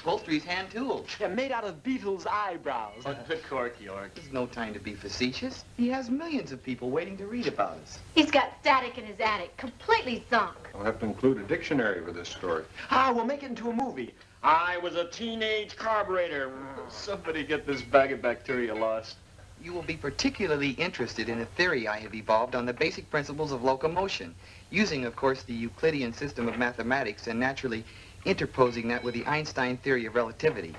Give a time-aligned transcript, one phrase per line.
[0.00, 1.04] Upholstery's hand tool.
[1.18, 3.02] They're made out of Beetle's eyebrows.
[3.04, 4.14] Oh, the cork, York.
[4.14, 5.64] There's no time to be facetious.
[5.76, 7.98] He has millions of people waiting to read about us.
[8.14, 10.56] He's got static in his attic, completely sunk.
[10.74, 12.64] I'll have to include a dictionary for this story.
[12.90, 14.14] Ah, we'll make it into a movie.
[14.42, 16.50] I was a teenage carburetor.
[16.88, 19.16] Somebody get this bag of bacteria lost.
[19.62, 23.52] You will be particularly interested in a theory I have evolved on the basic principles
[23.52, 24.34] of locomotion,
[24.70, 27.84] using, of course, the Euclidean system of mathematics and naturally
[28.24, 30.74] interposing that with the Einstein theory of relativity.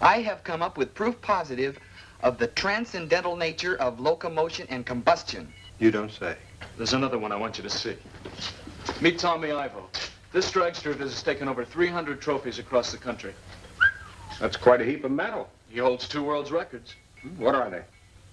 [0.00, 1.78] I have come up with proof positive
[2.22, 5.52] of the transcendental nature of locomotion and combustion.
[5.78, 6.36] You don't say.
[6.76, 7.96] There's another one I want you to see.
[9.00, 9.88] Meet Tommy Ivo.
[10.32, 13.34] This dragster of his has taken over 300 trophies across the country.
[14.38, 15.48] That's quite a heap of metal.
[15.68, 16.94] He holds two world's records.
[17.22, 17.82] Hmm, what are they?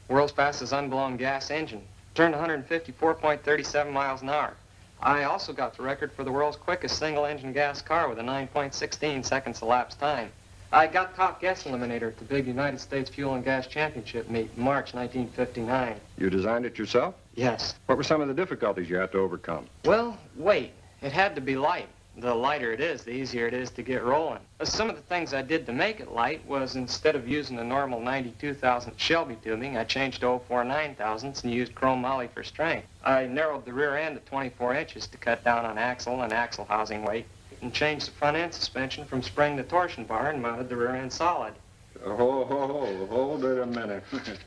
[0.07, 1.81] World's fastest unblown gas engine.
[2.15, 4.53] Turned 154.37 miles an hour.
[5.01, 9.23] I also got the record for the world's quickest single-engine gas car with a 9.16
[9.25, 10.31] seconds elapsed time.
[10.71, 14.49] I got top gas eliminator at the big United States Fuel and Gas Championship meet
[14.57, 15.95] in March 1959.
[16.17, 17.15] You designed it yourself?
[17.35, 17.75] Yes.
[17.85, 19.67] What were some of the difficulties you had to overcome?
[19.85, 20.73] Well, weight.
[21.01, 21.87] It had to be light.
[22.19, 24.39] The lighter it is, the easier it is to get rolling.
[24.59, 27.55] Uh, Some of the things I did to make it light was instead of using
[27.55, 32.43] the normal 92,000 Shelby tubing, I changed to 049 thousandths and used chrome moly for
[32.43, 32.87] strength.
[33.05, 36.65] I narrowed the rear end to 24 inches to cut down on axle and axle
[36.65, 37.27] housing weight
[37.61, 40.95] and changed the front end suspension from spring to torsion bar and mounted the rear
[40.95, 41.53] end solid.
[42.03, 44.03] Oh, ho, ho, hold it a minute.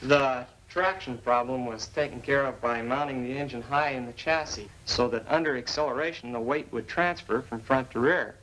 [0.00, 4.68] The traction problem was taken care of by mounting the engine high in the chassis
[4.84, 8.34] so that under acceleration the weight would transfer from front to rear.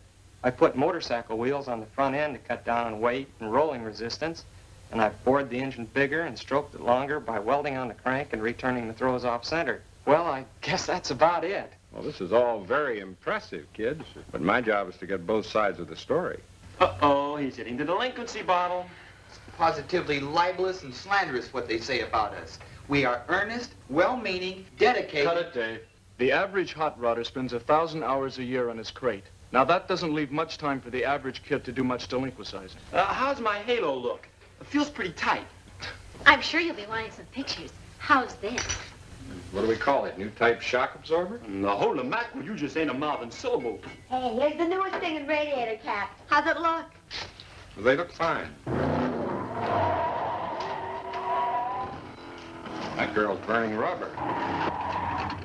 [0.44, 3.84] I put motorcycle wheels on the front end to cut down on weight and rolling
[3.84, 4.46] resistance,
[4.92, 8.34] and I bored the engine bigger and stroked it longer by welding on the crank
[8.34, 9.82] and returning the throws off center.
[10.06, 11.72] Well, I guess that's about it.
[11.92, 14.04] well, this is all very impressive, kids.
[14.32, 16.40] But my job is to get both sides of the story.
[16.80, 18.86] Uh-oh, he's hitting the delinquency bottle.
[19.58, 22.60] Positively libelous and slanderous what they say about us.
[22.88, 25.28] We are earnest, well-meaning, dedicated.
[25.28, 25.80] Cut it, Dave.
[26.18, 29.26] The average hot rodder spends a thousand hours a year on his crate.
[29.52, 32.76] Now, that doesn't leave much time for the average kid to do much delinquicizing.
[32.92, 34.28] Uh, how's my halo look?
[34.60, 35.46] It feels pretty tight.
[36.26, 37.72] I'm sure you'll be wanting some pictures.
[37.98, 38.62] How's this?
[39.52, 40.18] What do we call it?
[40.18, 41.40] New type shock absorber?
[41.48, 43.80] Now, holy mackerel, you just ain't a mouthing syllable.
[44.10, 46.12] Hey, here's the newest thing in radiator cap.
[46.28, 46.86] How's it look?
[47.78, 48.48] They look fine.
[52.96, 54.10] That girl's burning rubber.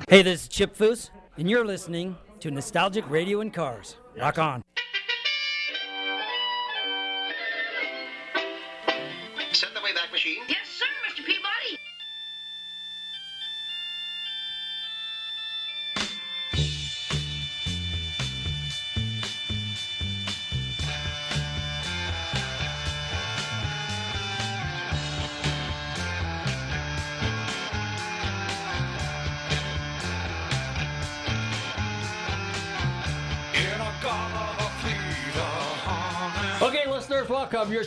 [0.09, 3.97] Hey, this is Chip Foose, and you're listening to Nostalgic Radio and Cars.
[4.17, 4.63] Rock on.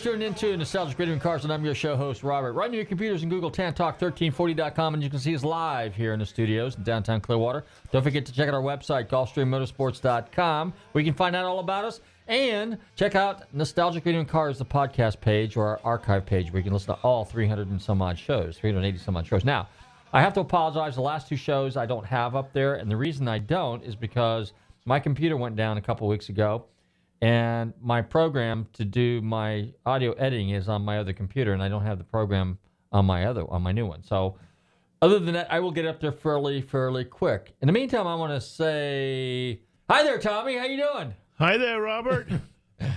[0.04, 2.52] Tuned into Nostalgic Radio and Cars, and I'm your show host, Robert.
[2.52, 6.18] Right on your computers and Google TanTalk1340.com, and you can see us live here in
[6.18, 7.64] the studios in downtown Clearwater.
[7.90, 11.86] Don't forget to check out our website, GulfstreamMotorsports.com, where you can find out all about
[11.86, 12.02] us.
[12.28, 16.60] And check out Nostalgic Radio and Cars, the podcast page or our archive page where
[16.60, 19.42] you can listen to all 300 and some odd shows, 380 some odd shows.
[19.42, 19.68] Now,
[20.12, 20.96] I have to apologize.
[20.96, 22.74] The last two shows I don't have up there.
[22.74, 24.52] And the reason I don't is because
[24.84, 26.66] my computer went down a couple weeks ago.
[27.22, 31.68] And my program to do my audio editing is on my other computer, and I
[31.68, 32.58] don't have the program
[32.92, 34.02] on my other on my new one.
[34.02, 34.36] So,
[35.00, 37.54] other than that, I will get up there fairly fairly quick.
[37.62, 40.56] In the meantime, I want to say hi there, Tommy.
[40.58, 41.14] How you doing?
[41.38, 42.28] Hi there, Robert.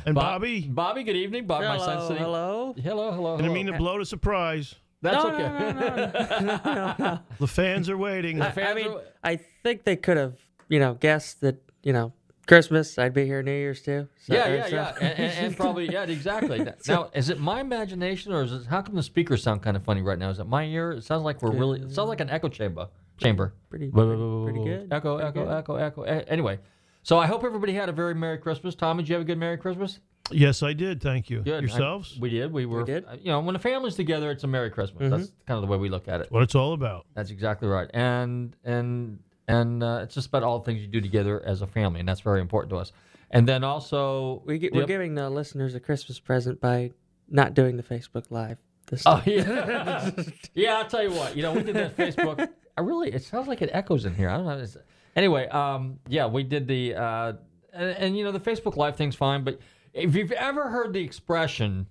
[0.06, 0.62] And Bob- Bobby.
[0.62, 1.46] Bobby, good evening.
[1.46, 2.24] Bobby, my son Hello, sitting.
[2.24, 2.76] hello.
[2.82, 3.54] Hello, hello, I didn't hello.
[3.54, 4.74] mean to blow the surprise.
[5.04, 5.44] That's No, okay.
[5.44, 7.20] no, no, no, no, no.
[7.40, 8.42] The fans are waiting.
[8.42, 10.34] I, I mean, are- I think they could have,
[10.68, 12.12] you know, guessed that, you know,
[12.48, 14.08] Christmas, I'd be here New Year's too.
[14.26, 16.66] So- yeah, uh, yeah, yeah, and, and, and probably yeah, exactly.
[16.88, 18.66] Now, is it my imagination or is it?
[18.66, 20.30] How come the speakers sound kind of funny right now?
[20.30, 20.92] Is it my ear?
[20.94, 21.82] It sounds like we're really.
[21.82, 22.88] It sounds like an echo chamber.
[23.18, 23.54] Chamber.
[23.70, 25.54] Pretty- whoa, pretty good, Echo, pretty echo, good.
[25.54, 26.04] echo, echo.
[26.04, 26.60] A- Anyway,
[27.04, 28.76] so I hope everybody had a very merry Christmas.
[28.76, 30.00] Tommy, did you have a good merry Christmas?
[30.30, 31.02] yes, I did.
[31.02, 31.42] Thank you.
[31.42, 31.62] Good.
[31.64, 32.14] Yourselves?
[32.18, 32.52] I- we did.
[32.54, 32.84] We were.
[32.84, 33.06] did.
[33.22, 35.04] You know, when the family's together, it's a merry Christmas.
[35.04, 35.18] Mm-hmm.
[35.18, 36.32] That's kind of the way we look at it.
[36.32, 37.06] what it's all about.
[37.16, 37.90] That's exactly right.
[37.94, 41.68] And and and uh, it's just about all the things you do together as a
[41.68, 42.92] family, and that's very important to us.
[43.32, 44.88] And then also, We get, we're Yep.
[44.88, 46.92] giving the listeners a Christmas present by
[47.30, 48.58] not doing the Facebook Live
[48.90, 49.24] this Oh time.
[49.26, 50.12] yeah,
[50.54, 50.76] yeah.
[50.78, 51.36] I'll tell you what.
[51.36, 52.48] You know, we did that Facebook.
[52.78, 54.30] I really, it sounds like it echoes in here.
[54.30, 54.58] I don't know.
[54.60, 54.78] It's,
[55.16, 57.34] anyway, um, yeah, we did the, uh,
[57.74, 59.44] and, and you know, the Facebook Live thing's fine.
[59.44, 59.60] But
[59.94, 61.88] if you've ever heard the expression,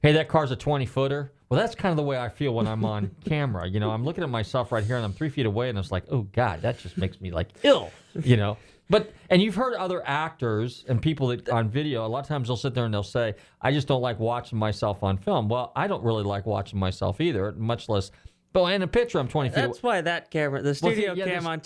[0.00, 2.66] "Hey, that car's a twenty footer," well, that's kind of the way I feel when
[2.66, 3.66] I'm on camera.
[3.68, 5.90] You know, I'm looking at myself right here, and I'm three feet away, and it's
[5.92, 7.90] like, oh God, that just makes me like ill.
[8.22, 8.56] You know.
[8.90, 12.06] But and you've heard other actors and people that on video.
[12.06, 14.58] A lot of times they'll sit there and they'll say, "I just don't like watching
[14.58, 18.10] myself on film." Well, I don't really like watching myself either, much less.
[18.54, 19.56] But in a picture, I'm 20 feet.
[19.56, 21.60] That's why that camera, the Well, see, studio yeah, cam there's- on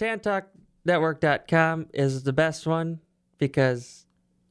[0.86, 2.98] TantalkNetwork.com is the best one
[3.38, 4.01] because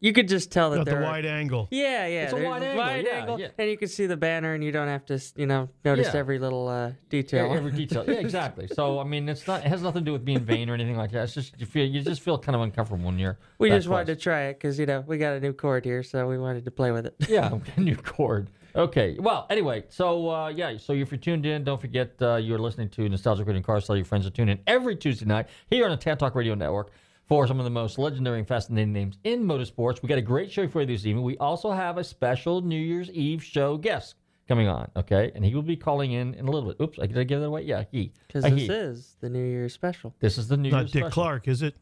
[0.01, 1.67] you could just tell that Got the they're wide angle.
[1.71, 2.23] Yeah, yeah.
[2.23, 3.51] It's a there's wide angle, yeah, yeah.
[3.57, 6.09] and you can see the banner, and you don't have to, s- you know, notice
[6.13, 6.19] Yeah.
[6.19, 7.47] every little uh, detail.
[7.51, 8.03] Yeah, every detail.
[8.07, 8.67] Yeah, exactly.
[8.67, 9.61] So I mean, it's not.
[9.63, 11.23] It has nothing to do with being vain or anything like that.
[11.23, 13.37] It's just you feel you just feel kind of uncomfortable when you're.
[13.59, 14.17] we that just wanted close.
[14.17, 16.65] to try it because you know we got a new cord here, so we wanted
[16.65, 17.15] to play with it.
[17.29, 18.49] yeah, a new chord.
[18.73, 19.17] Okay.
[19.19, 22.87] Well, anyway, so uh, yeah, so if you're tuned in, don't forget uh, you're listening
[22.91, 23.85] to Nostalgic Radio Cars.
[23.85, 26.55] Tell your friends to tune in every Tuesday night here on the Tan Talk Radio
[26.55, 26.89] Network
[27.31, 30.03] for some of the most legendary and fascinating names in motorsports.
[30.03, 31.23] We got a great show for you this evening.
[31.23, 34.15] We also have a special New Year's Eve show guest
[34.49, 34.91] coming on.
[34.97, 36.83] Okay, and he will be calling in in a little bit.
[36.83, 37.61] Oops, I did I give that away?
[37.61, 38.11] Yeah, he.
[38.27, 38.65] Because this he.
[38.67, 40.13] is the New Year's special.
[40.19, 41.23] This is the New Not Year's Dick special.
[41.23, 41.73] Clark, is it?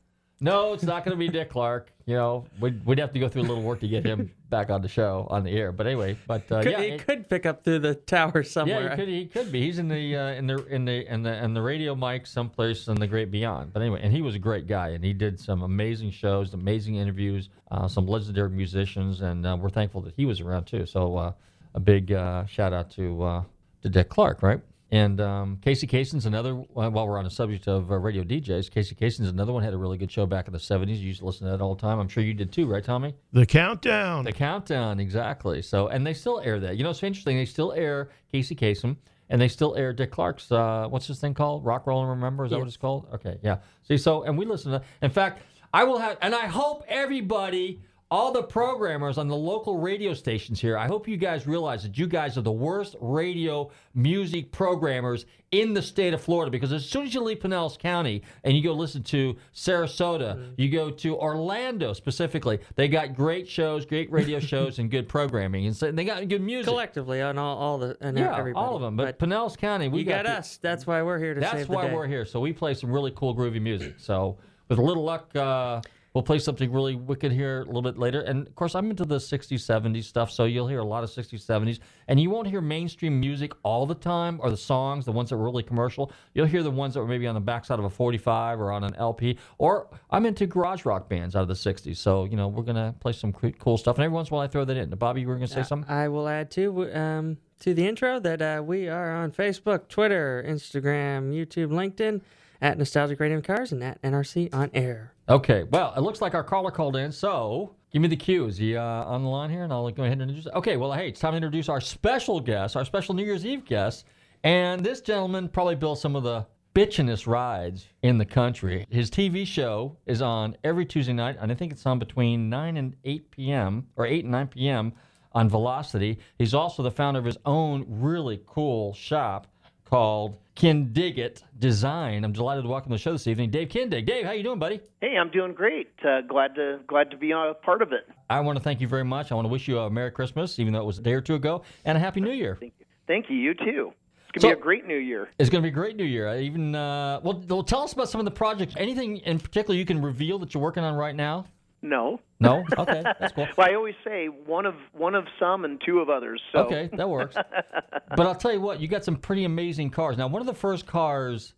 [0.41, 1.91] No, it's not going to be Dick Clark.
[2.06, 4.69] You know, we'd, we'd have to go through a little work to get him back
[4.69, 5.71] on the show on the air.
[5.71, 8.83] But anyway, but uh, Could, yeah, he it- could pick up through the tower somewhere.
[8.83, 9.62] yeah, he could he could be.
[9.62, 12.88] He's in the uh, in the in the in the in the radio mic someplace
[12.88, 13.74] in the great beyond.
[13.74, 16.95] But anyway, and he was a great guy, and he did some amazing shows, amazing
[16.95, 20.85] interviews, uh, some legendary musicians, and uh, we're thankful that he was around too.
[20.85, 21.31] So uh,
[21.75, 23.44] a big uh, shout out to uh,
[23.83, 24.62] to Dick Clark, right?
[24.91, 26.53] And um, Casey Kasem's another.
[26.53, 29.77] While we're on the subject of uh, radio DJs, Casey Kasem's another one had a
[29.77, 30.97] really good show back in the '70s.
[30.97, 32.00] You used to listen to that all the time.
[32.00, 33.13] I'm sure you did too, right, Tommy?
[33.31, 34.25] The countdown.
[34.25, 35.62] The countdown, exactly.
[35.62, 36.77] So, and they still air that.
[36.77, 37.38] You know, it's interesting.
[37.38, 38.97] They still air Casey Kasem,
[39.30, 40.51] and they still air Dick Clark's.
[40.51, 41.65] Uh, what's this thing called?
[41.65, 42.45] Rock, roll, and remember.
[42.45, 43.07] Is that what it's called?
[43.13, 43.57] Okay, yeah.
[43.83, 44.81] See, so and we listen to.
[45.03, 47.81] In fact, I will have, and I hope everybody.
[48.11, 51.95] All the programmers on the local radio stations here, I hope you guys realize that
[51.95, 56.83] you guys are the worst radio music programmers in the state of Florida because as
[56.83, 61.16] soon as you leave Pinellas County and you go listen to Sarasota, you go to
[61.18, 65.68] Orlando specifically, they got great shows, great radio shows, and good programming.
[65.68, 66.66] And, so, they got good music.
[66.68, 68.66] collectively on all, all the and Yeah, everybody.
[68.66, 68.95] all of them.
[68.95, 70.57] But, Pinellas County, we you got, the- us.
[70.57, 72.25] That's why we're here to That's save the why we're here.
[72.25, 73.95] So we play some really cool, groovy music.
[73.99, 75.81] So with a little luck, uh,
[76.13, 78.21] we'll play something really wicked here a little bit later.
[78.21, 80.31] And of course, I'm into the 60s, 70s stuff.
[80.31, 81.80] So you'll hear a lot of 60s, 70s.
[82.07, 85.37] And you won't hear mainstream music all the time or the songs, the ones that
[85.37, 86.11] were really commercial.
[86.33, 88.83] You'll hear the ones that were maybe on the backside of a 45 or on
[88.83, 89.37] an LP.
[89.57, 91.97] Or I'm into garage rock bands out of the 60s.
[91.97, 93.97] So, you know, we're going to play some cre- cool stuff.
[93.97, 94.89] And every once in a while I throw that in.
[94.89, 95.89] Bobby, you were going to say something?
[95.89, 100.44] I will add to um, to the intro that uh, we are on Facebook, Twitter,
[100.47, 102.21] Instagram, YouTube, LinkedIn
[102.61, 105.13] at Nostalgic Radio Cars and at NRC on air.
[105.30, 108.48] Okay, well, it looks like our caller called in, so give me the cue.
[108.48, 109.64] Is he uh, on the line here?
[109.64, 110.52] And I'll go ahead and introduce.
[110.56, 113.64] Okay, well, hey, it's time to introduce our special guest, our special New Year's Eve
[113.64, 114.06] guest.
[114.44, 118.88] And this gentleman probably built some of the bitchinest rides in the country.
[118.90, 122.78] His TV show is on every Tuesday night, and I think it's on between 9
[122.78, 123.88] and 8 p.m.
[123.98, 124.94] or 8 and 9 p.m.
[125.33, 126.18] on Velocity.
[126.40, 129.45] He's also the founder of his own really cool shop
[129.86, 132.25] called Kindig-It Design.
[132.25, 134.06] I'm delighted to welcome to the show this evening, Dave Kindig.
[134.06, 134.81] Dave, how you doing, buddy?
[134.99, 135.89] Hey, I'm doing great.
[136.04, 138.09] Uh, glad to glad to be a part of it.
[138.30, 139.31] I want to thank you very much.
[139.31, 141.21] I want to wish you a Merry Christmas, even though it was a day or
[141.21, 142.57] two ago, and a Happy New Year.
[142.59, 142.85] Thank you.
[143.07, 143.37] Thank you.
[143.37, 143.94] You too.
[144.33, 145.30] It's gonna be a great new year.
[145.39, 146.28] It's going to be a great New Year.
[146.28, 148.75] I Even uh, well, well, tell us about some of the projects.
[148.78, 151.45] Anything in particular you can reveal that you're working on right now?
[151.81, 152.19] No.
[152.40, 152.64] No.
[152.78, 153.48] Okay, that's cool.
[153.57, 156.42] well, I always say one of one of some and two of others.
[156.52, 156.59] So.
[156.59, 157.36] Okay, that works.
[158.16, 160.18] but I'll tell you what, you got some pretty amazing cars.
[160.18, 161.54] Now, one of the first cars,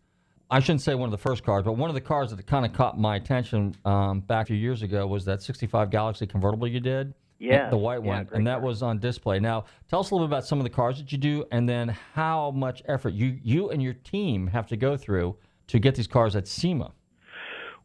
[0.50, 2.66] I shouldn't say one of the first cars, but one of the cars that kind
[2.66, 6.68] of caught my attention um, back a few years ago was that 65 Galaxie convertible
[6.68, 7.14] you did.
[7.40, 8.26] Yeah, The white one.
[8.26, 9.40] great and that was on display.
[9.40, 11.68] Now, tell us a little bit about some of the cars that you do and
[11.68, 15.36] then how much effort you, you and your team have to go through
[15.66, 16.92] to get these cars at SEMA.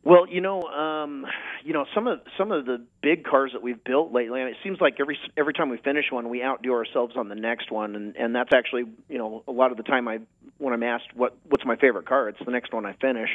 [0.06, 1.26] Well, you know, um,
[1.64, 4.56] you know some of some of the big cars that we've built lately, and it
[4.62, 7.96] seems like every every time we finish one, we outdo ourselves on the next one,
[7.96, 10.20] and and that's actually you know a lot of the time I
[10.58, 13.30] when I'm asked what what's my favorite car, it's the next one I finish.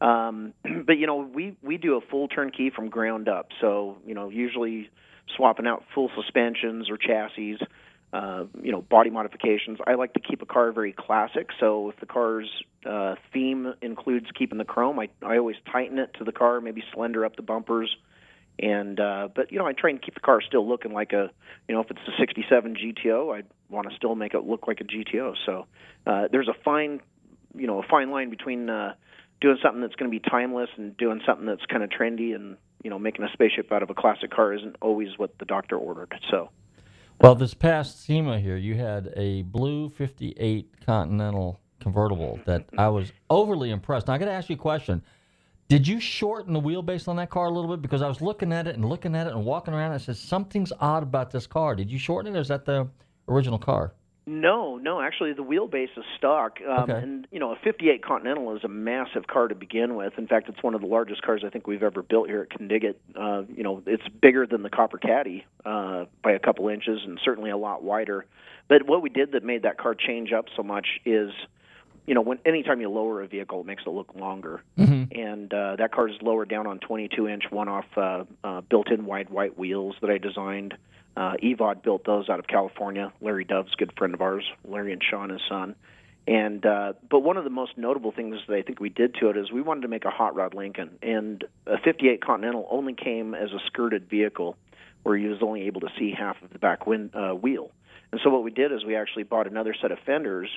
[0.00, 0.52] Um,
[0.84, 4.30] but you know, we we do a full turnkey from ground up, so you know
[4.30, 4.90] usually
[5.36, 7.58] swapping out full suspensions or chassis.
[8.12, 9.78] Uh, you know, body modifications.
[9.86, 11.50] I like to keep a car very classic.
[11.60, 12.48] So if the car's
[12.84, 16.82] uh, theme includes keeping the chrome, I I always tighten it to the car, maybe
[16.92, 17.88] slender up the bumpers,
[18.58, 21.30] and uh, but you know I try and keep the car still looking like a
[21.68, 24.80] you know if it's a '67 GTO, I want to still make it look like
[24.80, 25.34] a GTO.
[25.46, 25.66] So
[26.04, 27.00] uh, there's a fine
[27.54, 28.94] you know a fine line between uh,
[29.40, 32.56] doing something that's going to be timeless and doing something that's kind of trendy and
[32.82, 35.76] you know making a spaceship out of a classic car isn't always what the doctor
[35.76, 36.12] ordered.
[36.28, 36.50] So.
[37.20, 43.12] Well, this past SEMA here, you had a blue 58 Continental convertible that I was
[43.28, 44.06] overly impressed.
[44.06, 45.02] Now, I got to ask you a question.
[45.68, 47.82] Did you shorten the wheelbase on that car a little bit?
[47.82, 49.98] Because I was looking at it and looking at it and walking around, and I
[49.98, 51.74] said, something's odd about this car.
[51.74, 52.88] Did you shorten it, or is that the
[53.28, 53.92] original car?
[54.30, 55.00] No, no.
[55.00, 56.92] Actually, the wheelbase is stock, um, Okay.
[57.02, 60.16] and you know, a '58 Continental is a massive car to begin with.
[60.18, 62.56] In fact, it's one of the largest cars I think we've ever built here at
[62.56, 63.00] Kindig-It.
[63.16, 67.18] Uh, you know, it's bigger than the Copper Caddy uh, by a couple inches, and
[67.24, 68.24] certainly a lot wider.
[68.68, 71.32] But what we did that made that car change up so much is,
[72.06, 74.62] you know, when anytime you lower a vehicle, it makes it look longer.
[75.12, 79.58] And uh, that car is lowered down on 22-inch one-off uh, uh, built-in wide white
[79.58, 80.74] wheels that I designed.
[81.16, 83.12] Uh, Evod built those out of California.
[83.20, 84.44] Larry Dove's a good friend of ours.
[84.64, 85.74] Larry and Sean, his son.
[86.26, 89.30] And uh, but one of the most notable things that I think we did to
[89.30, 92.94] it is we wanted to make a hot rod Lincoln, and a '58 Continental only
[92.94, 94.56] came as a skirted vehicle,
[95.02, 97.70] where you was only able to see half of the back wind, uh, wheel.
[98.12, 100.50] And so what we did is we actually bought another set of fenders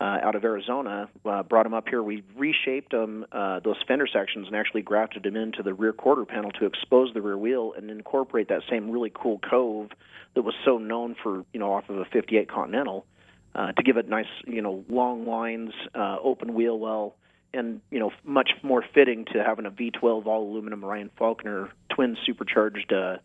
[0.00, 2.02] uh, out of Arizona, uh, brought them up here.
[2.02, 6.24] We reshaped them, uh, those fender sections, and actually grafted them into the rear quarter
[6.24, 9.90] panel to expose the rear wheel and incorporate that same really cool cove
[10.34, 13.06] that was so known for, you know, off of a 58 Continental,
[13.54, 17.14] uh, to give it nice, you know, long lines, uh, open wheel well,
[17.54, 22.18] and you know, much more fitting to having a V12 all aluminum Ryan Falconer twin
[22.26, 23.16] supercharged uh,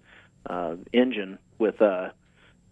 [0.50, 2.10] uh, engine with uh,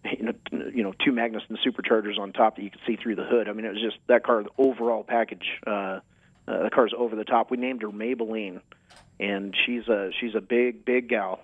[0.04, 3.48] you know, two Magnuson superchargers on top that you could see through the hood.
[3.48, 5.46] I mean, it was just that car, the overall package.
[5.66, 6.00] Uh,
[6.48, 7.50] uh, the car's over the top.
[7.50, 8.60] We named her Maybelline,
[9.18, 11.40] and she's a she's a big big gal,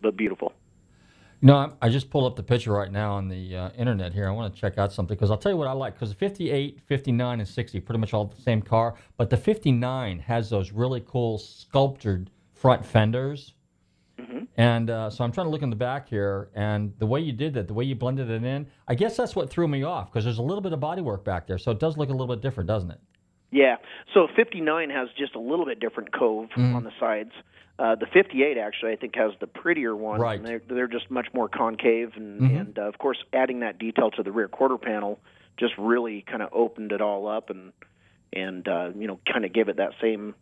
[0.00, 0.52] but beautiful.
[1.44, 4.28] No, I just pulled up the picture right now on the uh, internet here.
[4.28, 5.94] I want to check out something because I'll tell you what I like.
[5.94, 10.20] Because the 58, 59, and 60 pretty much all the same car, but the 59
[10.20, 13.54] has those really cool sculptured front fenders.
[14.56, 17.32] And uh, so I'm trying to look in the back here, and the way you
[17.32, 20.10] did that, the way you blended it in, I guess that's what threw me off
[20.12, 22.26] because there's a little bit of bodywork back there, so it does look a little
[22.26, 23.00] bit different, doesn't it?
[23.50, 23.76] Yeah.
[24.14, 26.74] So 59 has just a little bit different cove Mhm.
[26.74, 27.32] on the sides.
[27.78, 30.20] Uh, the 58 actually, I think, has the prettier one.
[30.20, 30.38] Right.
[30.38, 32.60] And they're, they're just much more concave, and, Mhm.
[32.60, 35.18] and uh, of course, adding that detail to the rear quarter panel
[35.58, 37.72] just really kind of opened it all up, and
[38.34, 40.34] and uh, you know, kind of gave it that same,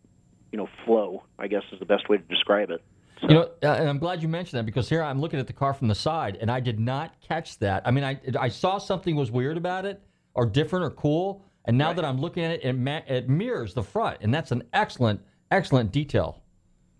[0.51, 1.23] you know, flow.
[1.37, 2.81] I guess is the best way to describe it.
[3.21, 5.53] You know, uh, and I'm glad you mentioned that because here I'm looking at the
[5.53, 7.83] car from the side, and I did not catch that.
[7.85, 10.01] I mean, I I saw something was weird about it,
[10.33, 13.73] or different, or cool, and now that I'm looking at it, it, ma- it mirrors
[13.73, 16.41] the front, and that's an excellent, excellent detail.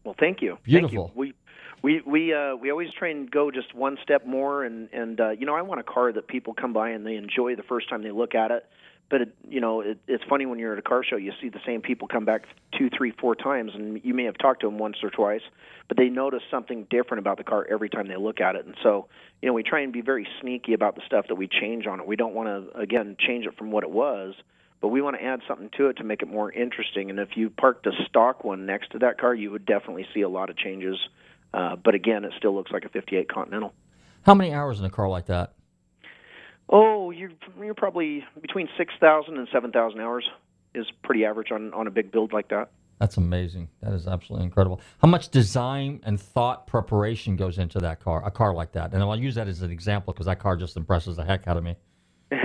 [0.03, 0.57] Well, thank you.
[0.63, 1.07] Beautiful.
[1.07, 1.19] Thank you.
[1.19, 1.33] We
[1.81, 5.29] we we uh, we always try and go just one step more, and and uh,
[5.31, 7.89] you know I want a car that people come by and they enjoy the first
[7.89, 8.65] time they look at it.
[9.11, 11.49] But it, you know it, it's funny when you're at a car show, you see
[11.49, 14.67] the same people come back two, three, four times, and you may have talked to
[14.67, 15.41] them once or twice,
[15.87, 18.65] but they notice something different about the car every time they look at it.
[18.65, 19.07] And so
[19.41, 21.99] you know we try and be very sneaky about the stuff that we change on
[21.99, 22.07] it.
[22.07, 24.33] We don't want to again change it from what it was
[24.81, 27.11] but we want to add something to it to make it more interesting.
[27.11, 30.21] And if you parked a stock one next to that car, you would definitely see
[30.21, 30.97] a lot of changes.
[31.53, 33.73] Uh, but again, it still looks like a 58 Continental.
[34.23, 35.53] How many hours in a car like that?
[36.71, 40.27] Oh, you're you're probably between six thousand and seven thousand hours
[40.73, 42.71] is pretty average on on a big build like that.
[43.01, 43.67] That's amazing.
[43.81, 44.79] That is absolutely incredible.
[45.01, 48.93] How much design and thought preparation goes into that car, a car like that?
[48.93, 51.57] And I'll use that as an example because that car just impresses the heck out
[51.57, 51.77] of me.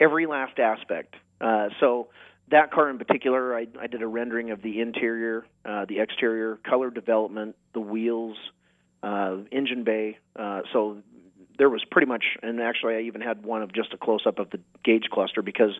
[0.00, 1.14] Every last aspect.
[1.40, 2.08] Uh, so
[2.50, 6.58] that car in particular, I, I did a rendering of the interior, uh, the exterior,
[6.68, 8.36] color development, the wheels,
[9.04, 10.18] uh, engine bay.
[10.34, 10.98] Uh, so
[11.58, 14.38] there was pretty much, and actually I even had one of just a close up
[14.38, 15.72] of the gauge cluster because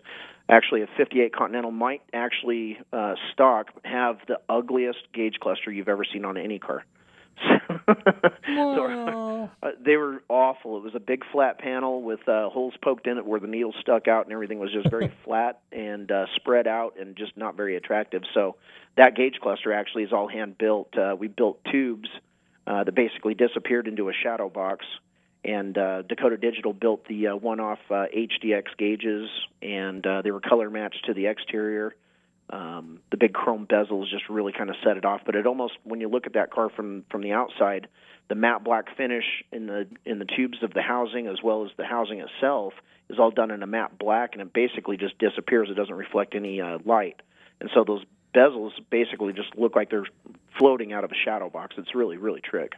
[0.49, 6.03] actually a 58 Continental might actually uh, stock have the ugliest gauge cluster you've ever
[6.05, 6.85] seen on any car.
[8.45, 10.77] so, uh, they were awful.
[10.77, 13.75] It was a big flat panel with uh, holes poked in it where the needles
[13.81, 17.55] stuck out, and everything was just very flat and uh, spread out and just not
[17.57, 18.21] very attractive.
[18.33, 18.57] So
[18.97, 20.95] that gauge cluster actually is all hand built.
[20.95, 22.09] Uh, we built tubes
[22.67, 24.85] uh, that basically disappeared into a shadow box
[25.43, 29.29] and uh, Dakota Digital built the uh, one-off uh, HDX gauges,
[29.61, 31.95] and uh, they were color matched to the exterior.
[32.51, 35.21] Um, the big chrome bezels just really kind of set it off.
[35.25, 37.87] But it almost, when you look at that car from from the outside,
[38.27, 41.71] the matte black finish in the in the tubes of the housing as well as
[41.77, 42.73] the housing itself
[43.09, 45.69] is all done in a matte black, and it basically just disappears.
[45.69, 47.21] It doesn't reflect any uh, light,
[47.59, 48.03] and so those
[48.35, 50.07] bezels basically just look like they're
[50.57, 51.75] floating out of a shadow box.
[51.77, 52.73] It's really really trick.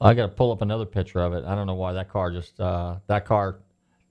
[0.00, 1.44] I got to pull up another picture of it.
[1.44, 3.58] I don't know why that car just uh, that car.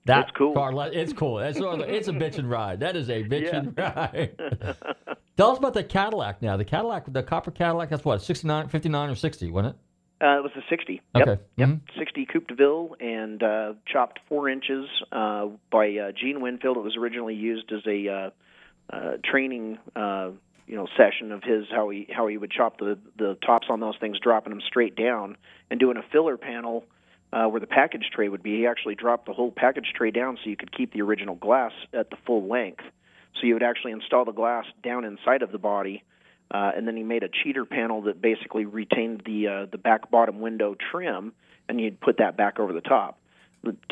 [0.04, 0.54] That's cool.
[0.54, 1.40] car, it's cool.
[1.40, 2.78] It's, it's a bitchin' ride.
[2.78, 3.94] That is a bitchin' yeah.
[3.96, 4.76] ride.
[5.36, 6.56] Tell us about the Cadillac now.
[6.56, 10.24] The Cadillac, the copper Cadillac, that's what, 69, 59 or 60, wasn't it?
[10.24, 11.02] Uh, it was a 60.
[11.14, 11.30] Okay.
[11.30, 11.48] Yep.
[11.58, 11.70] Mm-hmm.
[11.72, 11.80] yep.
[11.98, 16.76] 60 Coupe de Ville and uh, chopped four inches uh, by uh, Gene Winfield.
[16.76, 18.30] It was originally used as a uh,
[18.96, 20.30] uh, training uh,
[20.66, 23.80] you know session of his how he how he would chop the the tops on
[23.80, 25.36] those things, dropping them straight down,
[25.70, 26.84] and doing a filler panel
[27.32, 28.58] uh, where the package tray would be.
[28.58, 31.72] He actually dropped the whole package tray down so you could keep the original glass
[31.92, 32.84] at the full length.
[33.40, 36.02] So you would actually install the glass down inside of the body,
[36.50, 40.10] uh, and then he made a cheater panel that basically retained the uh, the back
[40.10, 41.32] bottom window trim,
[41.68, 43.18] and you'd put that back over the top.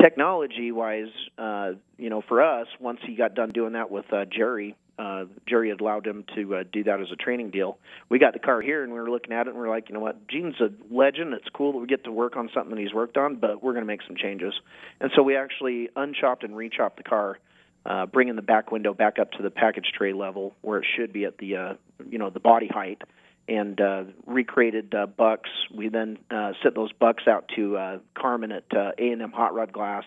[0.01, 4.25] Technology wise, uh, you know, for us, once he got done doing that with uh,
[4.25, 7.79] Jerry, uh, Jerry had allowed him to uh, do that as a training deal.
[8.09, 9.89] We got the car here and we were looking at it and we are like,
[9.89, 11.35] you know what, Gene's a legend.
[11.35, 13.73] It's cool that we get to work on something that he's worked on, but we're
[13.73, 14.55] going to make some changes.
[15.01, 17.39] And so we actually unchopped and rechopped the car,
[17.85, 21.13] uh, bringing the back window back up to the package tray level where it should
[21.13, 21.75] be at the, uh,
[22.09, 23.03] you know, the body height,
[23.47, 25.51] and uh, recreated uh, bucks.
[25.75, 29.71] We then uh, sent those bucks out to uh, Carmen at uh, A&M Hot Rod
[29.71, 30.05] Glass,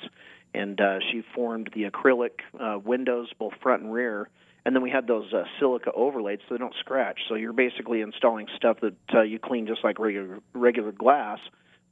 [0.56, 4.28] and uh, she formed the acrylic uh, windows, both front and rear
[4.68, 7.22] and then we had those uh, silica overlays so they don't scratch.
[7.30, 11.40] So you're basically installing stuff that uh, you clean just like regular regular glass,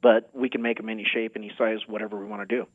[0.02, 2.66] but we can make them any shape, any size, whatever we want to do.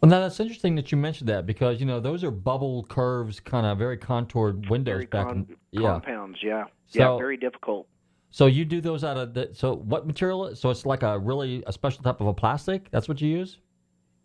[0.00, 3.38] Well, now that's interesting that you mentioned that because you know those are bubble curves,
[3.38, 6.38] kind of very contoured windows very back con- in yeah compounds.
[6.42, 7.86] Yeah, So- yeah, very difficult.
[8.30, 10.56] So you do those out of the so what material?
[10.56, 12.90] So it's like a really a special type of a plastic.
[12.90, 13.58] That's what you use.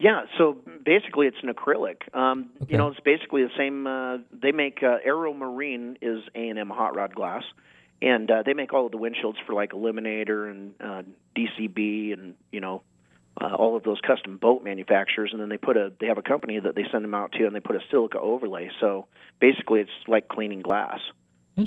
[0.01, 2.13] Yeah, so basically it's an acrylic.
[2.15, 2.71] Um, Okay.
[2.71, 3.85] You know, it's basically the same.
[3.85, 7.43] Uh, they make uh, Aero Marine is A and M hot rod glass,
[8.01, 11.03] and uh, they make all of the windshields for like Eliminator and uh,
[11.37, 12.81] DCB and you know
[13.39, 15.29] uh, all of those custom boat manufacturers.
[15.33, 17.45] And then they put a they have a company that they send them out to,
[17.45, 18.71] and they put a silica overlay.
[18.79, 19.05] So
[19.39, 20.99] basically, it's like cleaning glass.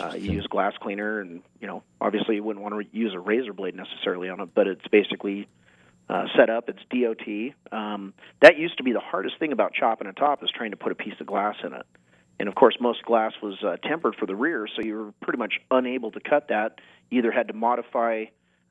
[0.01, 3.15] Uh, you use glass cleaner, and you know, obviously, you wouldn't want to re- use
[3.15, 5.47] a razor blade necessarily on it, but it's basically
[6.09, 6.69] uh, set up.
[6.69, 7.55] It's DOT.
[7.77, 10.77] Um, that used to be the hardest thing about chopping a top is trying to
[10.77, 11.87] put a piece of glass in it.
[12.39, 15.39] And of course, most glass was uh, tempered for the rear, so you were pretty
[15.39, 16.81] much unable to cut that.
[17.11, 18.25] You either had to modify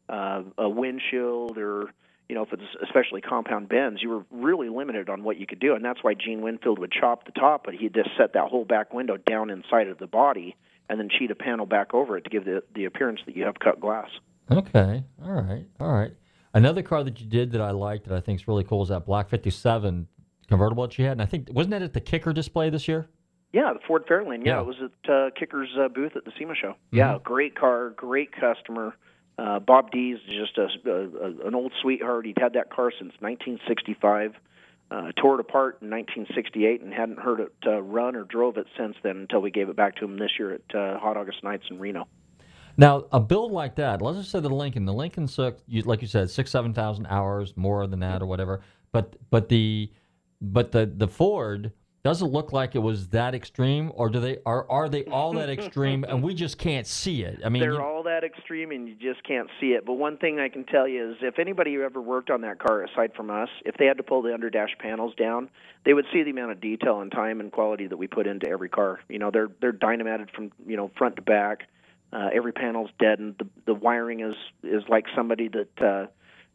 [0.09, 1.93] uh, a windshield, or
[2.27, 5.59] you know, if it's especially compound bends, you were really limited on what you could
[5.59, 5.75] do.
[5.75, 8.65] And that's why Gene Winfield would chop the top, but he'd just set that whole
[8.65, 10.55] back window down inside of the body,
[10.89, 13.45] and then cheat a panel back over it to give the the appearance that you
[13.45, 14.09] have cut glass.
[14.51, 15.03] Okay.
[15.23, 15.65] All right.
[15.79, 16.11] All right.
[16.53, 18.89] Another car that you did that I liked that I think is really cool is
[18.89, 20.07] that Black 57
[20.47, 21.13] convertible that you had.
[21.13, 23.07] And I think, wasn't that at the Kicker display this year?
[23.53, 24.45] Yeah, the Ford Fairlane.
[24.45, 24.61] Yeah, Yeah.
[24.61, 26.75] it was at uh, Kicker's uh, booth at the SEMA show.
[26.91, 28.95] Yeah, great car, great customer.
[29.37, 32.25] Uh, Bob Dees is just a, a, a, an old sweetheart.
[32.25, 34.35] He'd had that car since 1965.
[34.91, 38.67] Uh, tore it apart in 1968 and hadn't heard it uh, run or drove it
[38.77, 41.43] since then until we gave it back to him this year at uh, Hot August
[41.43, 42.07] Nights in Reno.
[42.77, 44.85] Now, a build like that, let's just say the Lincoln.
[44.85, 48.61] The Lincoln, like you said, six, seven thousand hours, more than that, or whatever.
[48.91, 49.91] But but the
[50.41, 51.71] but the the Ford
[52.03, 55.31] does it look like it was that extreme, or do they are are they all
[55.33, 57.39] that extreme and we just can't see it?
[57.45, 59.85] I mean, they're you- all that extreme, and you just can't see it.
[59.85, 62.59] But one thing I can tell you is, if anybody who ever worked on that
[62.59, 65.49] car, aside from us, if they had to pull the underdash panels down,
[65.85, 68.49] they would see the amount of detail and time and quality that we put into
[68.49, 68.99] every car.
[69.07, 71.69] You know, they're they're dynamated from you know front to back.
[72.13, 73.35] Uh, every panel's deadened.
[73.39, 75.81] The the wiring is is like somebody that.
[75.81, 76.07] Uh,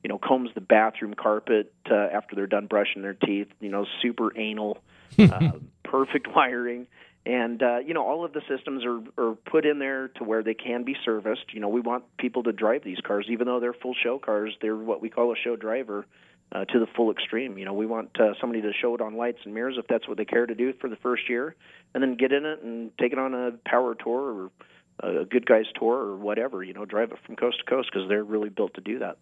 [0.02, 3.48] you know, combs the bathroom carpet uh, after they're done brushing their teeth.
[3.60, 4.78] You know, super anal,
[5.18, 5.50] uh,
[5.84, 6.86] perfect wiring,
[7.26, 10.42] and uh, you know, all of the systems are are put in there to where
[10.42, 11.52] they can be serviced.
[11.52, 14.56] You know, we want people to drive these cars, even though they're full show cars.
[14.62, 16.06] They're what we call a show driver.
[16.50, 19.18] Uh, to the full extreme, you know, we want uh, somebody to show it on
[19.18, 21.54] lights and mirrors if that's what they care to do for the first year,
[21.92, 24.50] and then get in it and take it on a power tour or
[25.00, 26.62] a good guys tour or whatever.
[26.62, 29.18] You know, drive it from coast to coast because they're really built to do that.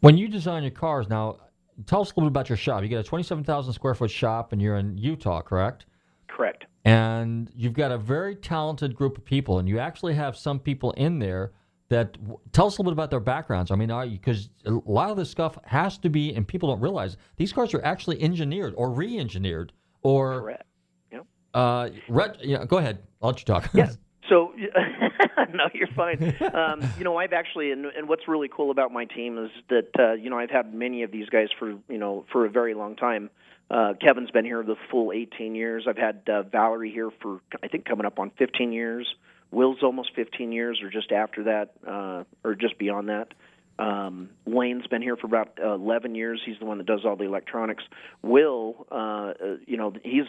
[0.00, 1.38] When you design your cars, now
[1.86, 2.82] tell us a little bit about your shop.
[2.82, 5.86] You got a 27,000 square foot shop and you're in Utah, correct?
[6.28, 6.66] Correct.
[6.84, 10.92] And you've got a very talented group of people, and you actually have some people
[10.92, 11.52] in there
[11.88, 12.16] that
[12.52, 13.70] tell us a little bit about their backgrounds.
[13.70, 17.16] I mean, because a lot of this stuff has to be, and people don't realize
[17.36, 20.40] these cars are actually engineered or re-engineered or.
[20.40, 20.62] Correct.
[21.10, 21.26] Yep.
[21.54, 23.02] Uh, ret- yeah, go ahead.
[23.20, 23.68] I'll let you talk.
[23.74, 23.90] Yeah.
[24.28, 24.52] So
[25.54, 26.34] no, you're fine.
[26.52, 29.88] Um, you know, I've actually, and, and what's really cool about my team is that
[29.98, 32.74] uh, you know I've had many of these guys for you know for a very
[32.74, 33.30] long time.
[33.70, 35.86] Uh, Kevin's been here the full 18 years.
[35.88, 39.12] I've had uh, Valerie here for I think coming up on 15 years.
[39.50, 43.32] Will's almost 15 years, or just after that, uh, or just beyond that.
[43.78, 46.40] Um, Lane's been here for about uh, 11 years.
[46.44, 47.84] He's the one that does all the electronics.
[48.22, 49.34] Will, uh, uh,
[49.66, 50.24] you know, he's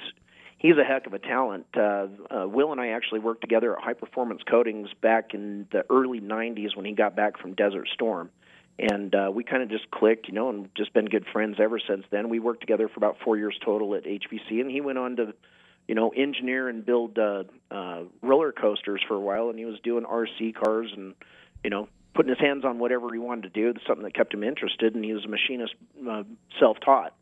[0.58, 1.66] he's a heck of a talent.
[1.76, 5.84] Uh, uh, Will and I actually worked together at High Performance Coatings back in the
[5.90, 8.30] early '90s when he got back from Desert Storm,
[8.80, 11.80] and uh, we kind of just clicked, you know, and just been good friends ever
[11.80, 12.30] since then.
[12.30, 15.34] We worked together for about four years total at HPC, and he went on to,
[15.88, 19.80] you know, engineer and build uh, uh, roller coasters for a while, and he was
[19.84, 21.16] doing RC cars and,
[21.64, 21.88] you know.
[22.14, 24.96] Putting his hands on whatever he wanted to do, It's something that kept him interested,
[24.96, 25.76] and he was a machinist,
[26.10, 26.24] uh,
[26.60, 27.14] self-taught.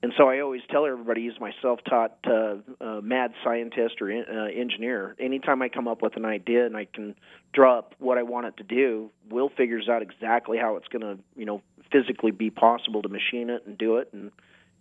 [0.00, 4.46] And so I always tell everybody he's my self-taught uh, uh, mad scientist or uh,
[4.46, 5.16] engineer.
[5.18, 7.16] Anytime I come up with an idea and I can
[7.52, 11.02] draw up what I want it to do, Will figures out exactly how it's going
[11.02, 14.30] to, you know, physically be possible to machine it and do it, and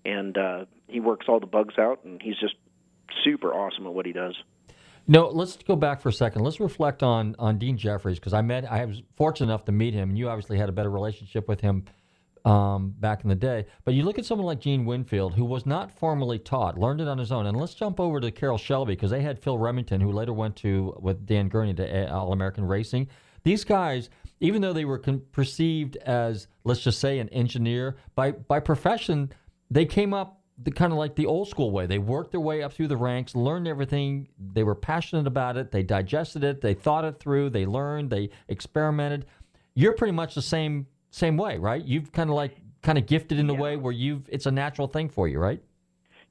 [0.06, 2.56] and uh, he works all the bugs out, and he's just
[3.24, 4.36] super awesome at what he does.
[5.08, 6.44] No, let's go back for a second.
[6.44, 9.94] Let's reflect on on Dean Jeffries because I met, I was fortunate enough to meet
[9.94, 11.86] him, and you obviously had a better relationship with him
[12.48, 13.66] um, back in the day.
[13.84, 17.08] But you look at someone like Gene Winfield, who was not formally taught, learned it
[17.08, 17.46] on his own.
[17.46, 20.56] And let's jump over to Carroll Shelby because they had Phil Remington, who later went
[20.58, 23.10] to with Dan Gurney to All American Racing.
[23.44, 28.32] These guys, even though they were con- perceived as, let's just say, an engineer by
[28.32, 29.32] by profession,
[29.70, 31.86] they came up the kind of like the old school way.
[31.86, 34.30] They worked their way up through the ranks, learned everything.
[34.54, 35.72] They were passionate about it.
[35.72, 36.62] They digested it.
[36.62, 37.50] They thought it through.
[37.52, 38.10] They learned.
[38.10, 39.26] They experimented.
[39.76, 41.84] You're pretty much the same same way, right?
[41.84, 44.88] You've kind of like kind of gifted in a way where you've it's a natural
[44.88, 45.62] thing for you, right?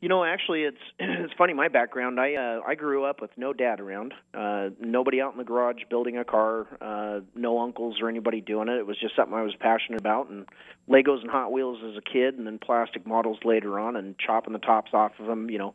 [0.01, 1.53] You know, actually, it's it's funny.
[1.53, 5.39] My background, I uh, I grew up with no dad around, uh, nobody out in
[5.39, 8.79] the garage building a car, uh, no uncles or anybody doing it.
[8.79, 10.47] It was just something I was passionate about, and
[10.89, 14.53] Legos and Hot Wheels as a kid, and then plastic models later on, and chopping
[14.53, 15.49] the tops off of them.
[15.51, 15.75] You know,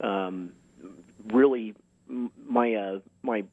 [0.00, 0.52] um,
[1.30, 1.74] really,
[2.08, 3.44] my uh, my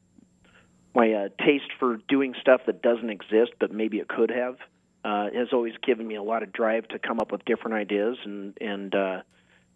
[0.95, 4.57] my uh, taste for doing stuff that doesn't exist, but maybe it could have,
[5.07, 8.17] uh, has always given me a lot of drive to come up with different ideas.
[8.25, 9.21] And and uh,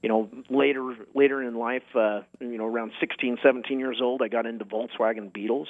[0.04, 4.28] you know later later in life uh you know around 16 17 years old I
[4.28, 5.68] got into Volkswagen Beetles.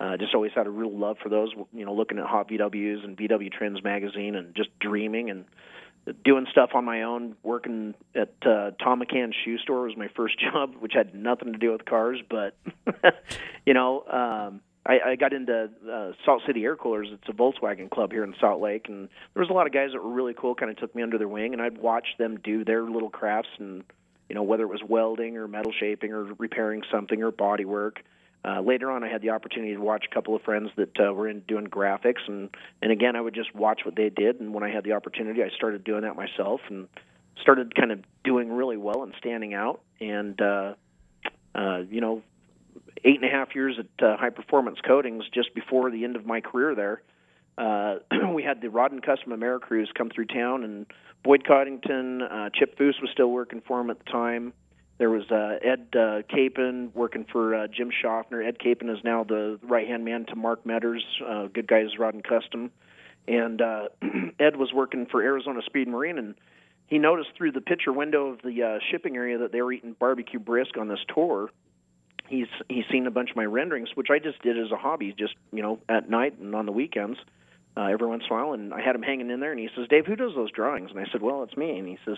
[0.00, 3.04] Uh just always had a real love for those you know looking at hot VWs
[3.04, 5.44] and VW Trends magazine and just dreaming and
[6.22, 10.38] doing stuff on my own working at uh Thom McAn shoe store was my first
[10.52, 12.56] job which had nothing to do with cars but
[13.66, 17.08] you know um I, I got into uh, Salt City Air Coolers.
[17.10, 19.90] It's a Volkswagen club here in Salt Lake, and there was a lot of guys
[19.92, 20.54] that were really cool.
[20.54, 23.48] Kind of took me under their wing, and I'd watch them do their little crafts,
[23.58, 23.84] and
[24.28, 28.02] you know whether it was welding or metal shaping or repairing something or body work.
[28.46, 31.14] Uh, later on, I had the opportunity to watch a couple of friends that uh,
[31.14, 32.50] were in doing graphics, and
[32.82, 34.38] and again, I would just watch what they did.
[34.40, 36.88] And when I had the opportunity, I started doing that myself, and
[37.40, 39.80] started kind of doing really well and standing out.
[39.98, 40.74] And uh,
[41.54, 42.22] uh, you know,
[43.04, 46.26] eight and a half years at uh, High Performance Coatings, just before the end of
[46.26, 47.02] my career there,
[47.58, 47.96] uh,
[48.34, 50.86] we had the Rod and Custom Americruise come through town, and
[51.22, 54.52] Boyd Coddington, uh, Chip Foose was still working for him at the time.
[54.98, 58.42] There was uh, Ed uh, Capon working for uh, Jim Schaffner.
[58.42, 62.14] Ed Capon is now the right hand man to Marc Meadors, uh, good guys Rod
[62.14, 62.70] and Custom,
[63.26, 63.88] and uh,
[64.38, 66.34] Ed was working for Arizona Speed Marine, and
[66.86, 69.96] he noticed through the picture window of the uh, shipping area that they were eating
[69.98, 71.50] barbecue brisk on this tour.
[72.28, 75.14] He's he's seen a bunch of my renderings, which I just did as a hobby,
[75.16, 77.18] just you know at night and on the weekends,
[77.76, 78.52] uh, every once in a while.
[78.54, 80.90] And I had him hanging in there, and he says, "Dave, who does those drawings?"
[80.90, 82.16] And I said, "Well, it's me." And he says,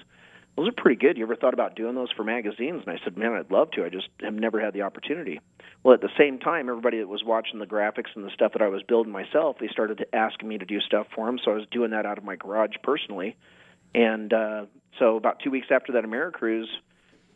[0.56, 1.18] "Those are pretty good.
[1.18, 3.84] You ever thought about doing those for magazines?" And I said, "Man, I'd love to.
[3.84, 5.40] I just have never had the opportunity."
[5.82, 8.62] Well, at the same time, everybody that was watching the graphics and the stuff that
[8.62, 11.38] I was building myself, they started asking me to do stuff for them.
[11.44, 13.36] So I was doing that out of my garage personally.
[13.94, 14.66] And uh,
[14.98, 16.66] so about two weeks after that AmeriCruise,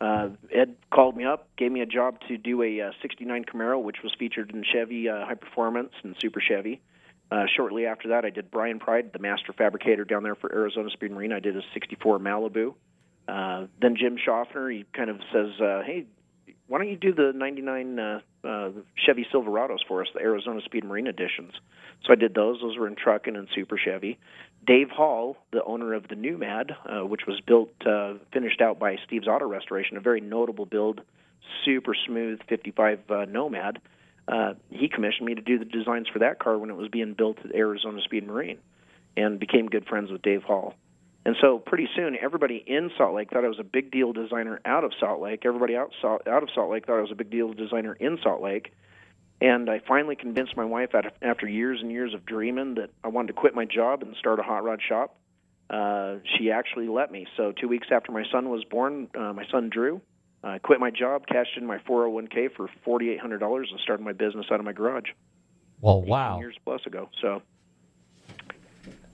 [0.01, 3.81] uh, Ed called me up, gave me a job to do a uh, 69 Camaro,
[3.81, 6.81] which was featured in Chevy uh, High Performance and Super Chevy.
[7.31, 10.89] Uh, shortly after that, I did Brian Pride, the master fabricator down there for Arizona
[10.89, 11.31] Speed Marine.
[11.31, 12.73] I did a 64 Malibu.
[13.27, 16.07] Uh, then Jim Schaffner, he kind of says, uh, "Hey,
[16.67, 18.69] why don't you do the 99 uh, uh,
[19.05, 21.53] Chevy Silverados for us, the Arizona Speed Marine editions?
[22.05, 22.59] So I did those.
[22.59, 24.17] Those were in Truckin' and Super Chevy.
[24.65, 28.97] Dave Hall, the owner of the Nomad, uh, which was built, uh, finished out by
[29.05, 31.01] Steve's Auto Restoration, a very notable build,
[31.65, 33.81] super smooth 55 uh, Nomad.
[34.27, 37.13] Uh, he commissioned me to do the designs for that car when it was being
[37.13, 38.59] built at Arizona Speed Marine,
[39.17, 40.75] and became good friends with Dave Hall.
[41.25, 44.59] And so pretty soon, everybody in Salt Lake thought I was a big deal designer
[44.65, 45.43] out of Salt Lake.
[45.45, 48.41] Everybody out, out of Salt Lake thought I was a big deal designer in Salt
[48.41, 48.73] Lake.
[49.41, 53.29] And I finally convinced my wife, after years and years of dreaming, that I wanted
[53.29, 55.17] to quit my job and start a hot rod shop.
[55.67, 57.25] Uh, she actually let me.
[57.37, 60.01] So two weeks after my son was born, uh, my son Drew,
[60.43, 64.59] I quit my job, cashed in my 401k for $4,800, and started my business out
[64.59, 65.09] of my garage.
[65.79, 66.39] Well, wow.
[66.39, 67.09] Years plus ago.
[67.21, 67.41] So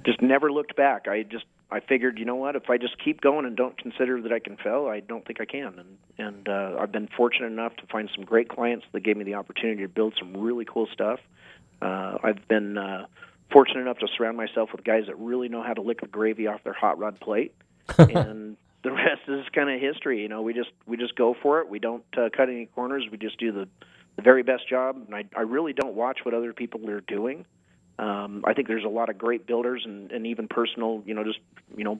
[0.05, 1.07] just never looked back.
[1.07, 4.21] I just I figured, you know what, if I just keep going and don't consider
[4.21, 5.73] that I can fail, I don't think I can.
[5.77, 9.25] And and uh, I've been fortunate enough to find some great clients that gave me
[9.25, 11.19] the opportunity to build some really cool stuff.
[11.81, 13.07] Uh, I've been uh,
[13.51, 16.47] fortunate enough to surround myself with guys that really know how to lick the gravy
[16.47, 17.53] off their hot rod plate,
[17.97, 20.21] and the rest is kind of history.
[20.21, 21.69] You know, we just we just go for it.
[21.69, 23.05] We don't uh, cut any corners.
[23.11, 23.67] We just do the
[24.15, 24.95] the very best job.
[25.05, 27.45] And I I really don't watch what other people are doing.
[27.99, 31.23] Um, I think there's a lot of great builders and, and even personal, you know,
[31.23, 31.39] just
[31.75, 31.99] you know,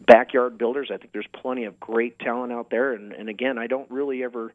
[0.00, 0.90] backyard builders.
[0.92, 2.92] I think there's plenty of great talent out there.
[2.92, 4.52] And, and again, I don't really ever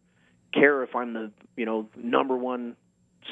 [0.54, 2.76] care if I'm the you know number one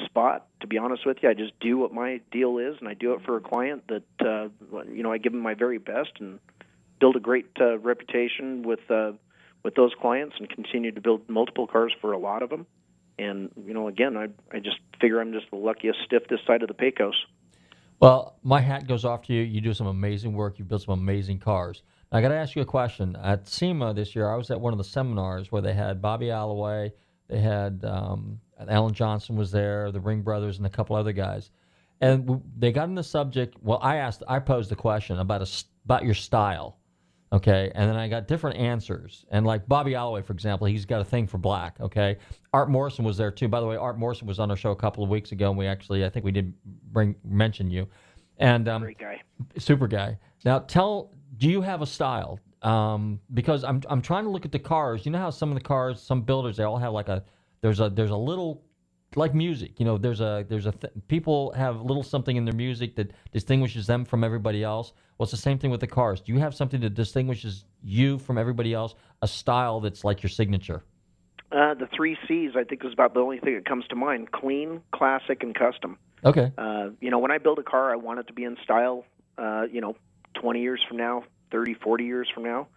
[0.06, 0.46] spot.
[0.60, 3.12] To be honest with you, I just do what my deal is, and I do
[3.14, 4.48] it for a client that uh,
[4.92, 6.38] you know I give them my very best and
[7.00, 9.12] build a great uh, reputation with uh,
[9.62, 12.66] with those clients, and continue to build multiple cars for a lot of them.
[13.18, 16.62] And you know, again, I I just figure I'm just the luckiest stiff this side
[16.62, 17.14] of the Pecos.
[18.02, 19.42] Well, my hat goes off to you.
[19.42, 20.58] You do some amazing work.
[20.58, 21.84] You build some amazing cars.
[22.10, 23.16] I got to ask you a question.
[23.22, 26.26] At SEMA this year, I was at one of the seminars where they had Bobby
[26.26, 26.90] Alloway,
[27.28, 31.50] they had um, Alan Johnson was there, the Ring Brothers, and a couple other guys,
[32.00, 33.56] and they got in the subject.
[33.62, 36.78] Well, I asked, I posed the question about a, about your style,
[37.32, 39.24] okay, and then I got different answers.
[39.30, 42.18] And like Bobby Alloway, for example, he's got a thing for black, okay.
[42.52, 43.48] Art Morrison was there too.
[43.48, 45.58] By the way, Art Morrison was on our show a couple of weeks ago, and
[45.58, 46.52] we actually, I think we did
[46.92, 47.88] bring mention you.
[48.38, 49.20] And um, great guy,
[49.58, 50.18] super guy.
[50.44, 52.38] Now, tell, do you have a style?
[52.62, 55.04] Um, because I'm I'm trying to look at the cars.
[55.04, 57.24] You know how some of the cars, some builders, they all have like a
[57.60, 58.62] there's a there's a little
[59.16, 59.78] like music.
[59.78, 62.96] You know, there's a there's a th- people have a little something in their music
[62.96, 64.92] that distinguishes them from everybody else.
[65.18, 66.20] Well, it's the same thing with the cars.
[66.20, 68.94] Do you have something that distinguishes you from everybody else?
[69.22, 70.82] A style that's like your signature?
[71.50, 74.32] Uh, the three C's, I think, is about the only thing that comes to mind:
[74.32, 75.98] clean, classic, and custom.
[76.24, 76.52] Okay.
[76.56, 79.04] Uh, you know, when I build a car, I want it to be in style.
[79.36, 79.96] Uh, you know,
[80.34, 82.68] 20 years from now, 30, 40 years from now.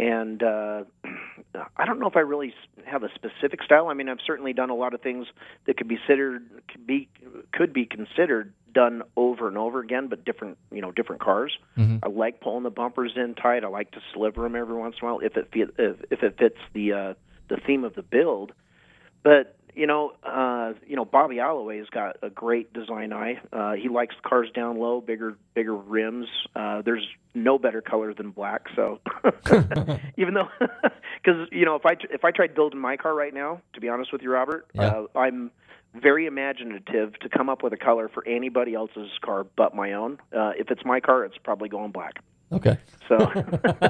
[0.00, 0.84] And uh,
[1.76, 2.54] I don't know if I really
[2.86, 3.88] have a specific style.
[3.88, 5.26] I mean, I've certainly done a lot of things
[5.66, 7.08] that could be considered could be
[7.52, 11.52] could be considered done over and over again, but different you know different cars.
[11.76, 11.98] Mm-hmm.
[12.02, 13.62] I like pulling the bumpers in tight.
[13.62, 16.22] I like to sliver them every once in a while if it fit, if, if
[16.22, 17.14] it fits the uh,
[17.48, 18.52] the theme of the build.
[19.22, 23.40] But you know, uh, you know, Bobby Alloway's got a great design eye.
[23.52, 26.26] Uh, he likes cars down low, bigger, bigger rims.
[26.54, 28.66] Uh, there's no better color than black.
[28.76, 29.00] So,
[30.16, 30.48] even though,
[31.22, 33.88] because you know, if I if I tried building my car right now, to be
[33.88, 35.04] honest with you, Robert, Yeah.
[35.14, 35.50] uh, I'm
[35.94, 40.18] very imaginative to come up with a color for anybody else's car but my own.
[40.32, 42.22] Uh, if it's my car, it's probably going black.
[42.52, 42.78] Okay.
[43.08, 43.18] So,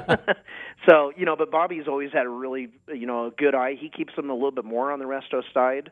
[0.89, 3.77] so you know, but Bobby's always had a really, you know, a good eye.
[3.79, 5.91] He keeps them a little bit more on the resto side.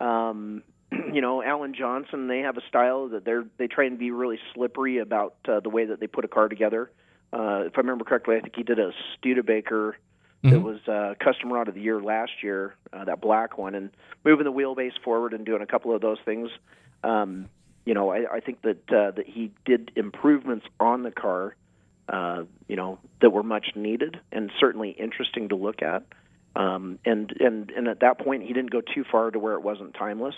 [0.00, 0.62] Um,
[1.12, 4.38] you know, Alan Johnson, they have a style that they're they try and be really
[4.54, 6.90] slippery about uh, the way that they put a car together.
[7.32, 9.96] Uh, if I remember correctly, I think he did a Studebaker
[10.42, 10.62] that Mhm.
[10.62, 13.90] was uh, customer out of the year last year, uh, that black one, and
[14.24, 16.50] moving the wheelbase forward and doing a couple of those things.
[17.02, 17.48] Um,
[17.84, 21.56] you know, I, I think that uh, that he did improvements on the car
[22.08, 26.04] uh, you know, that were much needed and certainly interesting to look at.
[26.54, 29.62] Um, and and and at that point, he didn't go too far to where it
[29.62, 30.34] wasn't timeless.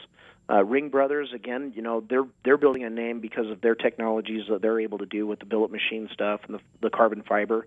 [0.51, 4.45] Uh, Ring Brothers, again, you know, they're they're building a name because of their technologies
[4.49, 7.67] that they're able to do with the billet machine stuff and the, the carbon fiber.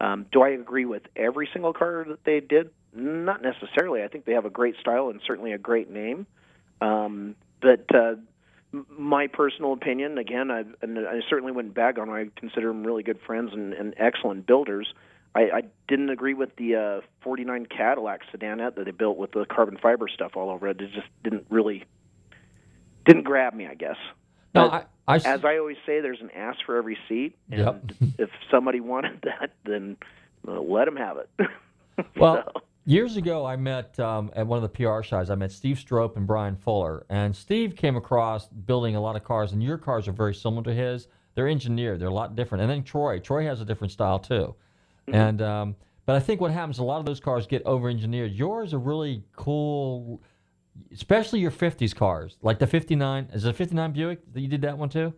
[0.00, 2.70] Um, do I agree with every single car that they did?
[2.94, 4.04] Not necessarily.
[4.04, 6.26] I think they have a great style and certainly a great name.
[6.80, 8.14] Um, but uh,
[8.72, 12.08] my personal opinion, again, I, and I certainly wouldn't bag on.
[12.08, 12.16] them.
[12.16, 14.92] I consider them really good friends and, and excellent builders.
[15.34, 19.44] I, I didn't agree with the uh, 49 Cadillac sedanette that they built with the
[19.46, 20.80] carbon fiber stuff all over it.
[20.80, 21.84] It just didn't really
[23.04, 23.96] didn't grab me, I guess.
[24.54, 27.84] No, I, I, as I always say, there's an ass for every seat, and Yep.
[28.18, 29.96] if somebody wanted that, then
[30.46, 31.30] uh, let them have it.
[32.16, 32.44] Well,
[32.88, 35.30] years ago, I met um, at one of the PR shows.
[35.30, 39.22] I met Steve Strope and Brian Fuller, and Steve came across building a lot of
[39.22, 41.08] cars, and your cars are very similar to his.
[41.34, 42.62] They're engineered; they're a lot different.
[42.62, 44.54] And then Troy, Troy has a different style too.
[45.06, 48.32] And um, but I think what happens, a lot of those cars get over-engineered.
[48.32, 50.22] Yours are really cool,
[50.92, 53.28] especially your '50s cars, like the '59.
[53.34, 55.12] Is it a '59 Buick that you did that one too?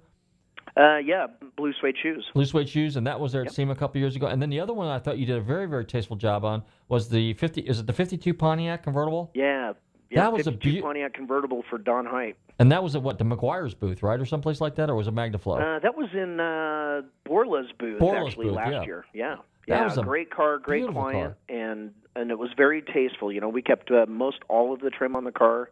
[0.80, 2.24] Uh, yeah, blue suede shoes.
[2.32, 4.28] Blue suede shoes, and that was there at SEMA a couple years ago.
[4.28, 6.62] And then the other one I thought you did a very, very tasteful job on
[6.88, 7.62] was the 50.
[7.62, 9.30] Is it the 52 Pontiac convertible?
[9.34, 9.74] Yeah,
[10.08, 10.22] yeah.
[10.22, 12.36] That was a 52 beau- Pontiac convertible for Don Height.
[12.58, 15.06] And that was at what the Meguiar's booth, right, or someplace like that, or was
[15.06, 15.76] it Magnaflow?
[15.76, 18.82] Uh, that was in uh, Borla's booth Borla's actually booth, last yeah.
[18.84, 19.04] year.
[19.12, 19.36] Yeah,
[19.68, 23.30] That yeah, was a great car, great beautiful client, and and it was very tasteful.
[23.32, 25.70] You know, we kept uh, most all of the trim on the car.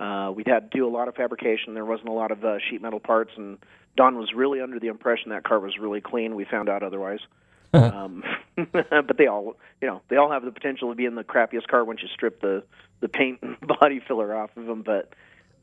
[0.00, 1.74] Uh, we had to do a lot of fabrication.
[1.74, 3.58] There wasn't a lot of uh, sheet metal parts, and
[3.96, 6.34] Don was really under the impression that car was really clean.
[6.34, 7.20] We found out otherwise.
[7.72, 8.22] um,
[8.72, 11.66] but they all, you know, they all have the potential to be in the crappiest
[11.66, 12.64] car once you strip the
[13.00, 14.82] the paint and body filler off of them.
[14.82, 15.12] But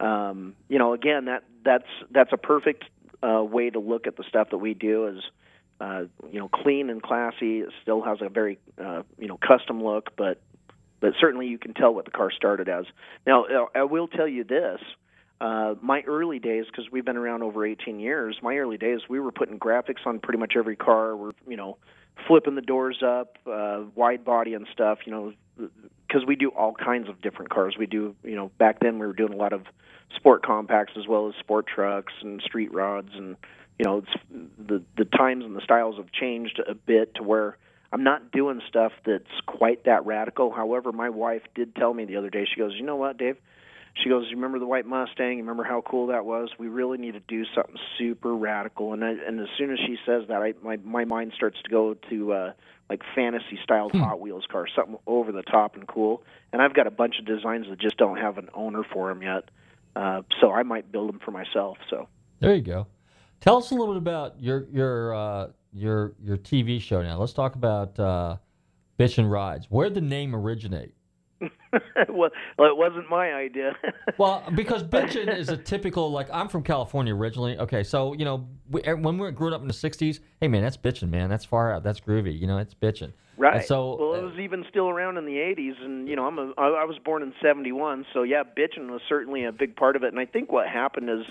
[0.05, 2.85] um, you know, again, that that's that's a perfect
[3.23, 5.07] uh, way to look at the stuff that we do.
[5.07, 5.23] Is
[5.79, 7.61] uh, you know, clean and classy.
[7.61, 10.41] It still has a very uh, you know custom look, but
[10.99, 12.85] but certainly you can tell what the car started as.
[13.25, 14.79] Now, I will tell you this.
[15.41, 19.19] Uh, my early days, because we've been around over 18 years, my early days, we
[19.19, 21.17] were putting graphics on pretty much every car.
[21.17, 21.79] We're, you know,
[22.27, 25.33] flipping the doors up, uh, wide body and stuff, you know,
[26.07, 27.75] because we do all kinds of different cars.
[27.75, 29.63] We do, you know, back then we were doing a lot of
[30.15, 33.35] sport compacts as well as sport trucks and street rods, and
[33.79, 37.57] you know, it's the the times and the styles have changed a bit to where
[37.91, 40.51] I'm not doing stuff that's quite that radical.
[40.51, 42.45] However, my wife did tell me the other day.
[42.45, 43.37] She goes, "You know what, Dave?"
[43.95, 45.33] She goes, "You remember the white Mustang?
[45.33, 46.49] You remember how cool that was?
[46.57, 49.97] We really need to do something super radical." And I, and as soon as she
[50.05, 52.53] says that, I my my mind starts to go to uh
[52.89, 56.23] like fantasy styled Hot Wheels cars, something over the top and cool.
[56.51, 59.23] And I've got a bunch of designs that just don't have an owner for them
[59.23, 59.49] yet.
[59.95, 61.77] Uh, so I might build them for myself.
[61.89, 62.87] So There you go.
[63.39, 67.17] Tell us a little bit about your your uh, your your TV show now.
[67.17, 68.37] Let's talk about uh,
[68.99, 69.67] Bitchin' Rides.
[69.69, 70.93] Where did the name originate?
[72.09, 73.75] well, it wasn't my idea.
[74.17, 77.57] Well, because bitching is a typical like I'm from California originally.
[77.57, 80.47] Okay, so you know we, er, when we were growing up in the '60s, hey
[80.47, 81.29] man, that's bitching, man.
[81.29, 81.83] That's far out.
[81.83, 82.37] That's groovy.
[82.37, 83.13] You know, it's bitching.
[83.37, 83.57] Right.
[83.57, 86.37] And so well, it was even still around in the '80s, and you know, I'm
[86.37, 89.95] a I I was born in '71, so yeah, bitching was certainly a big part
[89.95, 90.11] of it.
[90.11, 91.25] And I think what happened is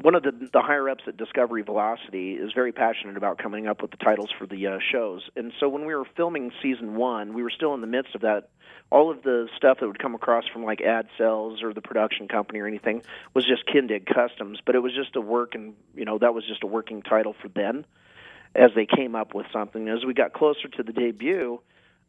[0.00, 3.82] one of the the higher ups at Discovery Velocity is very passionate about coming up
[3.82, 5.28] with the titles for the uh, shows.
[5.36, 8.20] And so when we were filming season one, we were still in the midst of
[8.20, 8.50] that.
[8.90, 12.28] All of the stuff that would come across from like ad sales or the production
[12.28, 13.02] company or anything
[13.34, 16.46] was just Kindig Customs, but it was just a work, and you know that was
[16.46, 17.84] just a working title for then
[18.54, 19.88] as they came up with something.
[19.88, 21.60] As we got closer to the debut,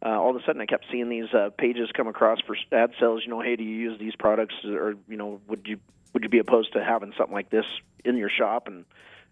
[0.05, 2.91] uh, all of a sudden I kept seeing these uh, pages come across for ad
[2.99, 3.23] sales.
[3.25, 5.79] You know, hey, do you use these products, or you know, would you
[6.13, 7.65] would you be opposed to having something like this
[8.05, 8.67] in your shop?
[8.67, 8.85] And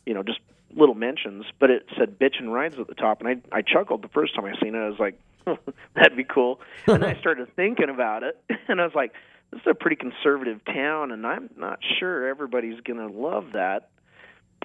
[0.06, 0.40] you know, just
[0.76, 1.46] little mentions.
[1.60, 4.46] But it said Bitchin' Rides at the top, and I I chuckled the first time
[4.46, 4.80] I seen it.
[4.80, 5.20] I was like,
[5.96, 6.60] that'd be cool.
[6.88, 9.14] And then I started thinking about it, and I was like.
[9.50, 13.88] This is a pretty conservative town, and I'm not sure everybody's going to love that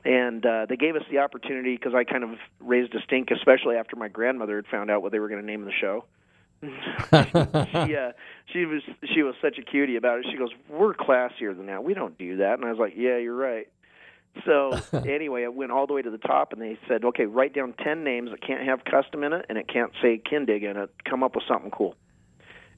[0.04, 3.76] and uh, they gave us the opportunity because I kind of raised a stink, especially
[3.76, 6.04] after my grandmother had found out what they were going to name the show.
[6.62, 8.12] she uh,
[8.52, 10.26] she was she was such a cutie about it.
[10.30, 11.82] She goes, "We're classier than that.
[11.82, 13.68] We don't do that." And I was like, "Yeah, you're right."
[14.46, 17.52] So anyway, I went all the way to the top, and they said, "Okay, write
[17.52, 20.76] down ten names that can't have custom in it, and it can't say Kindig in
[20.76, 20.90] it.
[21.04, 21.96] Come up with something cool."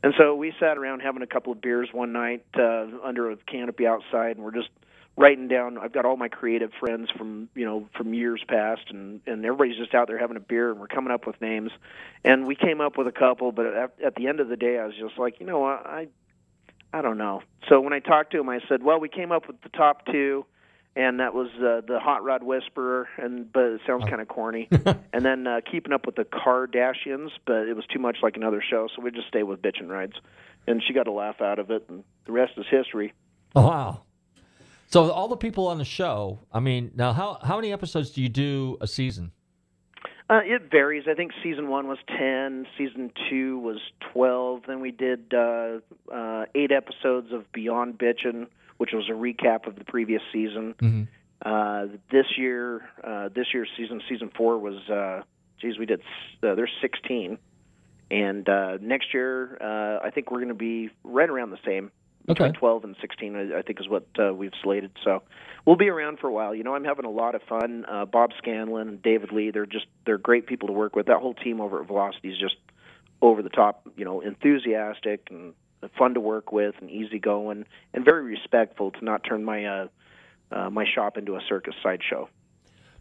[0.03, 3.37] And so we sat around having a couple of beers one night uh, under a
[3.37, 4.69] canopy outside, and we're just
[5.17, 5.79] writing down.
[5.79, 9.77] I've got all my creative friends from you know from years past, and and everybody's
[9.77, 11.71] just out there having a beer, and we're coming up with names.
[12.25, 14.79] And we came up with a couple, but at, at the end of the day,
[14.79, 16.09] I was just like, you know what, I
[16.93, 17.43] I don't know.
[17.69, 20.07] So when I talked to him, I said, well, we came up with the top
[20.07, 20.47] two,
[20.97, 24.69] and that was uh, the Hot Rod Whisperer, and but it sounds kind of corny.
[25.13, 28.63] and then uh, Keeping Up with the Kardashians, but it was too much like another
[28.63, 30.15] show, so we just stayed with Bitchin' Rides.
[30.67, 33.13] And she got a laugh out of it, and the rest is history.
[33.55, 34.03] Oh, wow.
[34.95, 38.23] So all the people on the show, I mean, now how how many episodes do
[38.23, 39.33] you do a season?
[40.31, 41.07] Uh, it varies.
[41.11, 43.79] I think season one was ten, season two was
[44.13, 44.63] twelve.
[44.69, 45.81] Then we did uh,
[46.15, 50.77] uh, eight episodes of Beyond Bitchin', which was a recap of the previous season.
[50.79, 51.03] Mm-hmm.
[51.45, 55.23] Uh, this year, uh, this year's season, season four was, uh,
[55.61, 56.03] geez, we did.
[56.41, 57.37] Uh, there's 16,
[58.13, 61.91] and uh, next year, uh, I think we're going to be right around the same.
[62.27, 62.59] Between Okay.
[62.59, 64.93] 12 and 16, I, think is what uh, we've slated.
[65.05, 65.23] So
[65.67, 66.55] we'll be around for a while.
[66.55, 67.85] You know, I'm having a lot of fun.
[67.87, 71.07] Uh, Bob Scanlon and David Lee, they're just they're great people to work with.
[71.07, 72.57] That whole team over at Velocity is just
[73.21, 73.87] over the top.
[73.97, 75.53] You know, enthusiastic and
[75.99, 79.89] fun to work with, and easygoing, and very respectful to not turn my uh,
[80.51, 82.29] uh, my shop into a circus sideshow.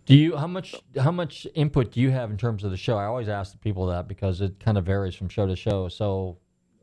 [0.05, 2.97] Do you how much how much input do you have in terms of the show?
[2.97, 5.87] I always ask the people that because it kind of varies from show to show.
[5.87, 6.39] So,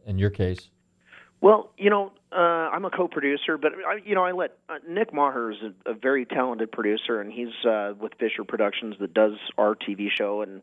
[0.06, 0.70] in your case,
[1.40, 5.12] Well, you know, uh, I'm a co-producer, but I, you know, I let uh, Nick
[5.12, 9.32] Maher is a, a very talented producer, and he's uh, with Fisher Productions that does
[9.56, 10.62] our TV show, and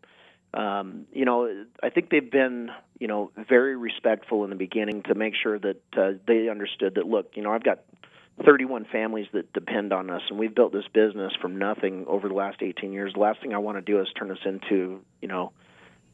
[0.53, 5.15] um, you know, I think they've been, you know, very respectful in the beginning to
[5.15, 7.05] make sure that uh, they understood that.
[7.05, 7.79] Look, you know, I've got
[8.45, 12.35] 31 families that depend on us, and we've built this business from nothing over the
[12.35, 13.13] last 18 years.
[13.13, 15.51] The last thing I want to do is turn this into, you know,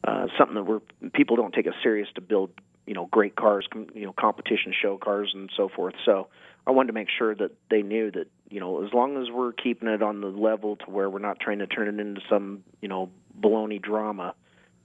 [0.02, 0.80] uh, something that we're
[1.12, 2.50] people don't take us serious to build,
[2.86, 5.94] you know, great cars, you know, competition show cars and so forth.
[6.04, 6.28] So
[6.66, 9.52] I wanted to make sure that they knew that, you know, as long as we're
[9.52, 12.62] keeping it on the level to where we're not trying to turn it into some,
[12.80, 13.10] you know,
[13.40, 14.34] baloney drama,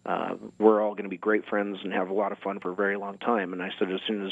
[0.06, 2.72] uh, we're all going to be great friends and have a lot of fun for
[2.72, 3.54] a very long time.
[3.54, 4.32] And I said, as soon as,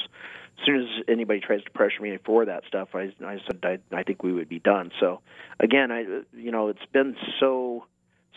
[0.59, 3.95] as soon as anybody tries to pressure me for that stuff, I, I said, I,
[3.95, 4.91] I think we would be done.
[4.99, 5.21] So,
[5.59, 6.05] again, I,
[6.35, 7.85] you know, it's been so,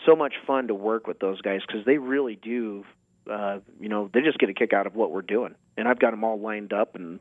[0.05, 2.85] so much fun to work with those guys because they really do,
[3.29, 5.55] uh, you know, they just get a kick out of what we're doing.
[5.77, 7.19] And I've got them all lined up and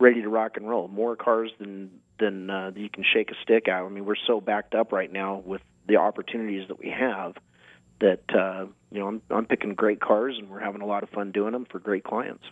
[0.00, 0.88] ready to rock and roll.
[0.88, 3.82] More cars than than uh, you can shake a stick at.
[3.82, 7.34] I mean, we're so backed up right now with the opportunities that we have
[8.00, 11.10] that uh, you know I'm, I'm picking great cars and we're having a lot of
[11.10, 12.44] fun doing them for great clients.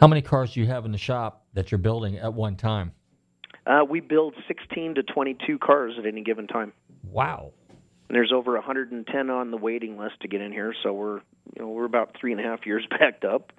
[0.00, 2.92] how many cars do you have in the shop that you're building at one time?
[3.66, 6.72] Uh, we build 16 to 22 cars at any given time.
[7.02, 7.52] Wow.
[8.08, 11.16] And there's over 110 on the waiting list to get in here, so we're
[11.56, 13.52] you know we're about three and a half years backed up.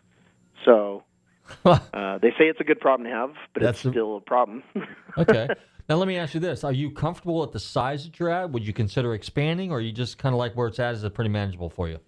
[0.64, 1.04] So
[1.66, 4.22] uh, they say it's a good problem to have, but That's it's a- still a
[4.22, 4.64] problem.
[5.18, 5.48] Okay.
[5.88, 8.52] now let me ask you this: Are you comfortable at the size that you're at?
[8.52, 10.94] Would you consider expanding, or are you just kind of like where it's at?
[10.94, 12.00] Is it pretty manageable for you?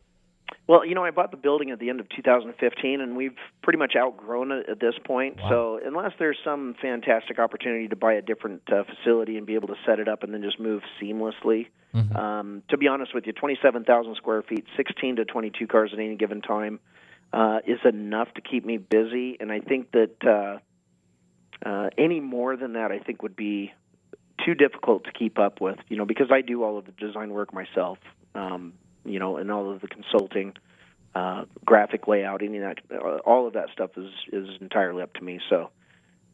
[0.68, 3.80] Well, you know, I bought the building at the end of 2015, and we've pretty
[3.80, 5.38] much outgrown it at this point.
[5.49, 9.70] So, unless there's some fantastic opportunity to buy a different uh, facility and be able
[9.70, 11.68] to set it up and then just move seamlessly,
[12.18, 16.15] um, to be honest with you, 27,000 square feet, 16 to 22 cars at any
[16.15, 16.80] given time
[17.32, 19.38] uh, is enough to keep me busy.
[19.39, 23.72] And I think that uh, uh, any more than that, I think would be
[24.45, 25.78] too difficult to keep up with.
[25.88, 27.99] You know, because I do all of the design work myself.
[28.36, 28.74] Um,
[29.08, 30.53] you know, and all of the consulting,
[31.16, 35.14] uh, graphic layout, any of that, uh, all of that stuff is is entirely up
[35.16, 35.39] to me.
[35.49, 35.70] So,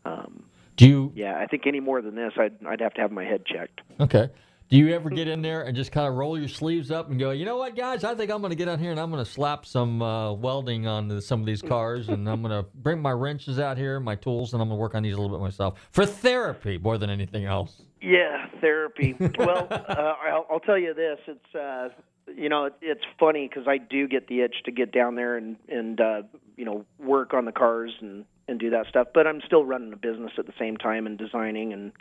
[0.05, 0.43] um,
[0.75, 1.11] Do you?
[1.15, 3.81] yeah, I think any more than this, I'd I'd have to have my head checked.
[3.99, 4.29] Okay.
[4.69, 7.19] Do you ever get in there and just kind of roll your sleeves up and
[7.19, 8.03] go, you know what, guys?
[8.03, 10.33] I think I'm going to get on here and I'm going to slap some uh,
[10.33, 13.99] welding on some of these cars, and I'm going to bring my wrenches out here,
[13.99, 16.79] my tools, and I'm going to work on these a little bit myself for therapy
[16.79, 17.83] more than anything else.
[18.01, 19.15] Yeah, therapy.
[19.37, 21.89] well, uh, I'll, I'll tell you this: it's uh,
[22.35, 25.57] you know it's funny because I do get the itch to get down there and
[25.67, 26.21] and uh,
[26.57, 29.93] you know work on the cars and and do that stuff, but I'm still running
[29.93, 31.91] a business at the same time and designing and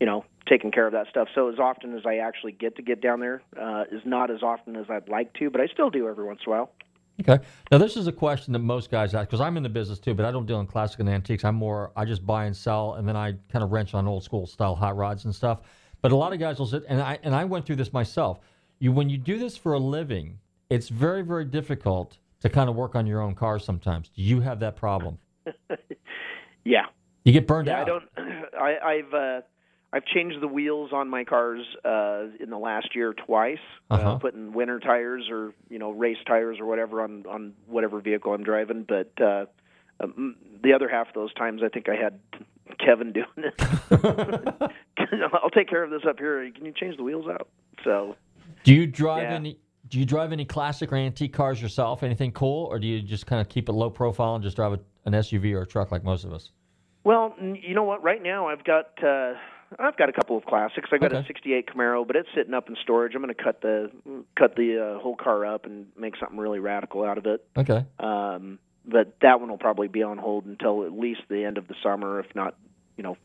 [0.00, 1.28] you know taking care of that stuff.
[1.34, 4.42] So as often as I actually get to get down there uh, is not as
[4.42, 6.72] often as I'd like to, but I still do every once in a while.
[7.20, 7.44] Okay.
[7.70, 10.14] Now this is a question that most guys ask because I'm in the business too,
[10.14, 11.44] but I don't deal in classic and antiques.
[11.44, 14.24] I'm more I just buy and sell, and then I kind of wrench on old
[14.24, 15.60] school style hot rods and stuff.
[16.00, 18.40] But a lot of guys will sit, and I and I went through this myself.
[18.82, 22.74] You when you do this for a living, it's very very difficult to kind of
[22.74, 24.08] work on your own cars sometimes.
[24.08, 25.18] Do you have that problem?
[26.64, 26.86] Yeah.
[27.24, 27.82] You get burned yeah, out.
[27.82, 28.04] I don't.
[28.60, 29.40] I, I've uh,
[29.92, 33.58] I've changed the wheels on my cars uh, in the last year twice,
[33.90, 34.12] Uh-huh.
[34.12, 38.32] uh, putting winter tires or you know race tires or whatever on on whatever vehicle
[38.32, 38.84] I'm driving.
[38.86, 39.46] But uh,
[40.00, 42.20] um, the other half of those times, I think I had
[42.78, 43.54] Kevin doing it.
[45.32, 46.48] I'll take care of this up here.
[46.52, 47.48] Can you change the wheels out?
[47.84, 48.14] So
[48.64, 49.34] Do you drive Yeah.
[49.34, 49.58] any?
[49.88, 52.02] Do you drive any classic or antique cars yourself?
[52.02, 54.72] Anything cool, or do you just kind of keep it low profile and just drive
[54.72, 56.50] a, an SUV or a truck like most of us?
[57.04, 58.02] Well, you know what?
[58.02, 59.34] Right now, I've got uh,
[59.78, 60.88] I've got a couple of classics.
[60.92, 63.14] I got a '68 Camaro, but it's sitting up in storage.
[63.14, 63.90] I'm going to cut the
[64.38, 67.44] cut the uh, whole car up and make something really radical out of it.
[67.56, 67.84] Okay.
[67.98, 71.68] Um, but that one will probably be on hold until at least the end of
[71.68, 72.56] the summer, if not,
[72.96, 73.16] you know,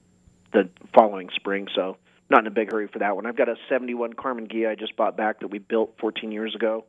[0.53, 1.67] the following spring.
[1.75, 1.97] So
[2.29, 3.25] not in a big hurry for that one.
[3.25, 6.55] I've got a '71 Karmann Ghia I just bought back that we built 14 years
[6.55, 6.85] ago.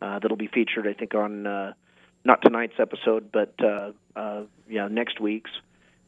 [0.00, 1.72] Uh, that'll be featured, I think, on uh,
[2.24, 5.50] not tonight's episode, but uh, uh, yeah, next week's.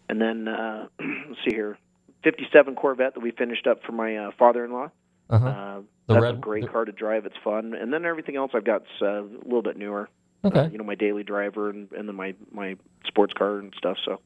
[0.09, 1.79] And then uh, let's see here,
[2.24, 4.91] '57 Corvette that we finished up for my uh, father-in-law.
[5.31, 5.47] Uh-huh.
[5.47, 7.26] Uh, that's red- a great the- car to drive.
[7.26, 10.09] It's fun, and then everything else I've got's uh, a little bit newer.
[10.45, 10.61] Okay.
[10.61, 12.76] Uh, you know, my daily driver and, and then my my
[13.07, 13.97] sports car and stuff.
[14.05, 14.20] So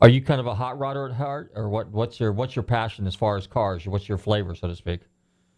[0.00, 1.88] Are you kind of a hot rodder at heart, or what?
[1.90, 3.86] What's your What's your passion as far as cars?
[3.86, 5.00] What's your flavor, so to speak?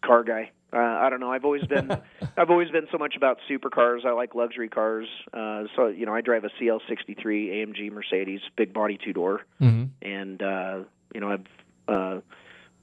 [0.05, 0.51] car guy.
[0.73, 1.31] Uh, I don't know.
[1.31, 1.89] I've always been
[2.37, 4.05] I've always been so much about supercars.
[4.05, 5.07] I like luxury cars.
[5.33, 9.85] Uh, so you know, I drive a CL63 AMG Mercedes, big body two door, Mm-hmm.
[10.01, 10.79] and uh,
[11.13, 11.45] you know, I've
[11.87, 12.19] uh,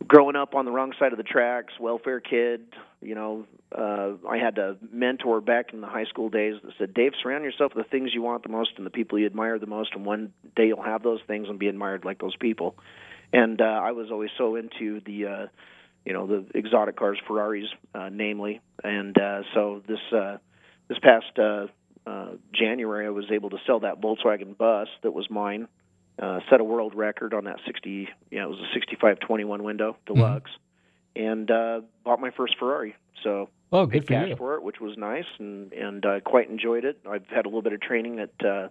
[0.06, 2.62] growing up on the wrong side of the tracks, welfare kid.
[3.02, 3.46] You know,
[3.76, 7.44] uh, I had a mentor back in the high school days that said, "Dave, surround
[7.44, 9.94] yourself with the things you want the most and the people you admire the most,
[9.94, 12.76] and one day you'll have those things and be admired like those people."
[13.32, 15.46] And uh, I was always so into the, uh,
[16.04, 18.60] you know, the exotic cars, Ferraris, uh, namely.
[18.82, 20.38] And uh, so this uh,
[20.88, 21.66] this past uh,
[22.06, 25.68] uh, January, I was able to sell that Volkswagen bus that was mine.
[26.18, 28.08] Uh, set a world record on that 60.
[28.30, 30.50] Yeah, it was a 6521 window deluxe,
[31.16, 32.94] and uh, bought my first Ferrari.
[33.24, 34.36] So Oh, good for cash you.
[34.36, 36.98] for it, which was nice, and and uh, quite enjoyed it.
[37.08, 38.68] I've had a little bit of training at uh,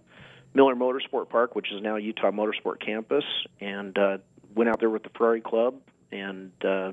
[0.54, 3.24] Miller Motorsport Park, which is now Utah Motorsport Campus,
[3.60, 4.18] and uh,
[4.54, 5.76] went out there with the Ferrari Club
[6.12, 6.92] and uh,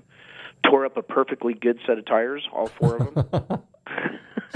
[0.70, 3.64] tore up a perfectly good set of tires, all four of them.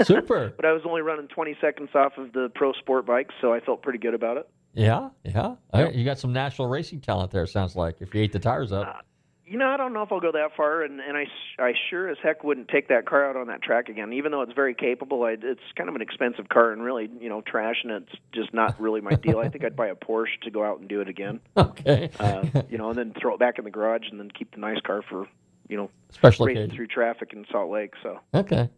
[0.02, 0.50] Super.
[0.56, 3.60] but I was only running 20 seconds off of the pro sport bikes, so I
[3.60, 4.48] felt pretty good about it.
[4.74, 5.56] Yeah, yeah.
[5.72, 7.44] Uh, You got some national racing talent there.
[7.46, 9.04] Sounds like if you ate the tires up.
[9.52, 11.26] You know, I don't know if I'll go that far, and and I
[11.62, 14.14] I sure as heck wouldn't take that car out on that track again.
[14.14, 17.28] Even though it's very capable, I, it's kind of an expensive car, and really, you
[17.28, 19.40] know, trashing it's just not really my deal.
[19.40, 21.40] I think I'd buy a Porsche to go out and do it again.
[21.54, 22.10] Okay.
[22.18, 24.58] Uh, you know, and then throw it back in the garage, and then keep the
[24.58, 25.26] nice car for,
[25.68, 26.76] you know, Special racing occasion.
[26.76, 27.92] through traffic in Salt Lake.
[28.02, 28.20] So.
[28.32, 28.70] Okay.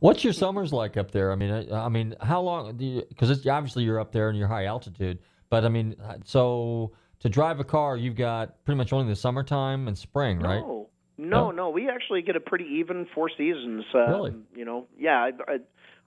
[0.00, 1.32] What's your summers like up there?
[1.32, 3.02] I mean, I, I mean, how long do you?
[3.08, 5.18] Because obviously you're up there and you're high altitude,
[5.50, 6.92] but I mean, uh, so
[7.24, 10.60] to drive a car, you've got pretty much only the summertime and spring, right?
[10.60, 11.50] No, no, No?
[11.50, 11.70] no.
[11.70, 13.84] We actually get a pretty even four seasons.
[13.94, 14.34] Um, Really?
[14.54, 15.16] You know, yeah.
[15.18, 15.56] I, I,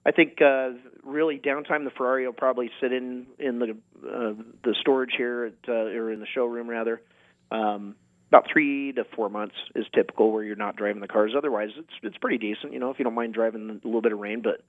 [0.06, 0.70] I think uh,
[1.02, 3.70] really downtime the Ferrari will probably sit in in the
[4.06, 7.02] uh, the storage here at, uh, or in the showroom rather.
[7.50, 7.96] Um,
[8.30, 11.32] about three to four months is typical where you're not driving the cars.
[11.36, 12.72] Otherwise, it's it's pretty decent.
[12.72, 14.62] You know, if you don't mind driving a little bit of rain, but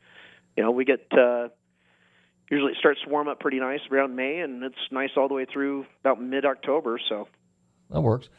[0.57, 1.05] you know, we get.
[1.11, 1.49] Uh,
[2.49, 5.35] Usually it starts to warm up pretty nice around May, and it's nice all the
[5.35, 6.99] way through about mid-October.
[7.07, 7.27] So
[7.91, 8.29] That works.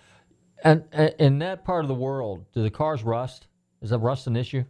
[0.62, 3.46] And uh, in that part of the world, do the cars rust?
[3.80, 4.64] Is that rust an issue?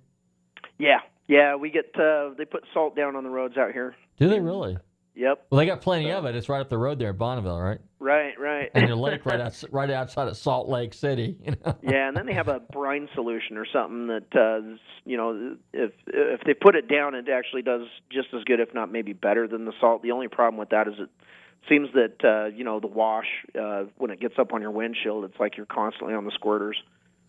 [0.79, 3.95] Yeah, yeah, we get uh they put salt down on the roads out here.
[4.19, 4.77] Do they really?
[5.21, 5.47] Yep.
[5.51, 6.35] Well, they got plenty of it.
[6.35, 7.79] It's right up the road there, at Bonneville, right?
[7.99, 8.71] Right, right.
[8.73, 11.37] And the lake right outs right outside of Salt Lake City.
[11.45, 11.77] You know?
[11.83, 15.93] yeah, and then they have a brine solution or something that uh you know if
[16.07, 19.47] if they put it down it actually does just as good if not maybe better
[19.47, 20.03] than the salt.
[20.03, 21.11] The only problem with that is it
[21.69, 23.27] seems that uh you know the wash
[23.61, 26.77] uh when it gets up on your windshield it's like you're constantly on the squirters.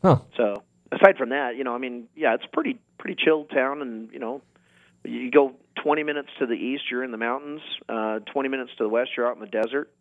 [0.02, 0.20] Huh.
[0.38, 4.12] So aside from that, you know, I mean, yeah, it's pretty pretty chilled town, and
[4.12, 4.42] you know,
[5.04, 7.62] you go 20 minutes to the east, you're in the mountains.
[7.88, 9.92] Uh, 20 minutes to the west, you're out in the desert,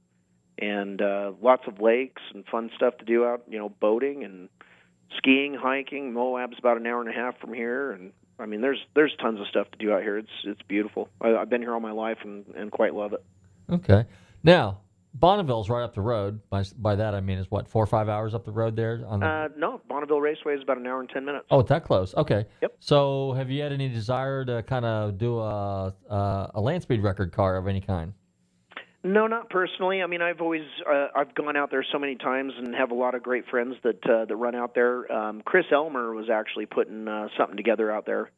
[0.58, 3.42] and uh, lots of lakes and fun stuff to do out.
[3.48, 4.48] You know, boating and
[5.16, 6.12] skiing, hiking.
[6.12, 9.40] Moab's about an hour and a half from here, and I mean, there's there's tons
[9.40, 10.18] of stuff to do out here.
[10.18, 11.08] It's it's beautiful.
[11.20, 13.24] I, I've been here all my life and and quite love it.
[13.70, 14.04] Okay.
[14.42, 14.80] Now,
[15.12, 16.40] Bonneville's right up the road.
[16.50, 19.02] By, by that I mean is what four or five hours up the road there
[19.06, 19.26] on the.
[19.26, 21.46] Uh, no, Bonneville Raceway is about an hour and 10 minutes.
[21.50, 22.14] oh, it's that close.
[22.14, 22.46] Okay.
[22.62, 22.76] Yep.
[22.80, 27.02] So, have you had any desire to kind of do a a, a land speed
[27.02, 28.12] record car of any kind?
[29.02, 30.02] No, not personally.
[30.02, 32.94] I mean, I've always uh, I've gone out there so many times and have a
[32.94, 35.10] lot of great friends that uh, that run out there.
[35.10, 38.30] Um, Chris Elmer was actually putting uh, something together out there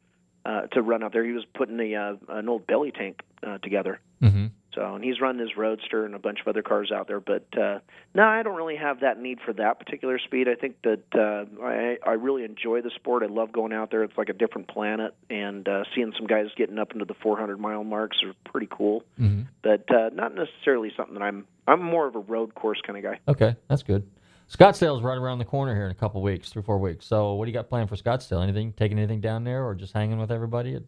[0.44, 1.24] uh, to run out there.
[1.24, 4.00] He was putting a uh, an old belly tank uh, together.
[4.22, 4.46] Mm-hmm.
[4.74, 7.20] So, and he's running his Roadster and a bunch of other cars out there.
[7.20, 7.80] But uh,
[8.14, 10.48] no, I don't really have that need for that particular speed.
[10.48, 13.22] I think that uh, I I really enjoy the sport.
[13.22, 14.02] I love going out there.
[14.02, 17.60] It's like a different planet, and uh, seeing some guys getting up into the 400
[17.60, 19.04] mile marks are pretty cool.
[19.20, 19.42] Mm-hmm.
[19.62, 21.46] But uh, not necessarily something that I'm.
[21.66, 23.20] I'm more of a road course kind of guy.
[23.28, 24.08] Okay, that's good.
[24.50, 27.06] Scottsdale's right around the corner here in a couple weeks, three four weeks.
[27.06, 28.42] So, what do you got planned for Scottsdale?
[28.42, 28.72] Anything?
[28.72, 30.80] Taking anything down there, or just hanging with everybody?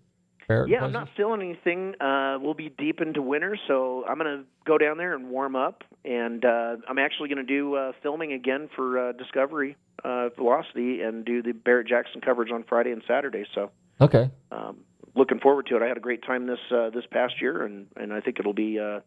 [0.47, 0.67] Fair?
[0.69, 2.01] Yeah, I'm not feeling anything.
[2.01, 5.57] Uh, we'll be deep into winter, so I'm going to go down there and warm
[5.57, 5.83] up.
[6.05, 11.01] And uh, I'm actually going to do uh, filming again for uh, Discovery uh, Velocity
[11.01, 13.45] and do the Barrett Jackson coverage on Friday and Saturday.
[13.55, 13.71] So
[14.01, 14.31] Okay.
[14.51, 14.79] um,
[15.15, 15.83] looking forward to it.
[15.83, 18.53] I had a great time this uh, this past year, and and I think it'll
[18.53, 19.01] be uh,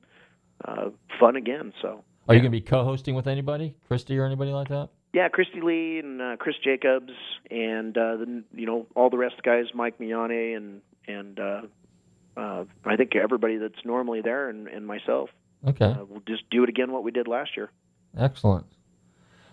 [0.66, 1.74] uh, fun again.
[1.82, 4.90] So Are you going to be co-hosting with anybody, Christy or anybody like that?
[5.14, 7.12] yeah, Christy Lee and uh, Chris Jacobs,
[7.50, 11.40] and uh, the you know all the rest of the guys, Mike Miane and and
[11.40, 11.62] uh,
[12.36, 15.30] uh, I think everybody that's normally there, and, and myself.
[15.68, 15.86] Okay.
[15.86, 17.72] Uh, we'll just do it again what we did last year.
[18.18, 18.66] Excellent.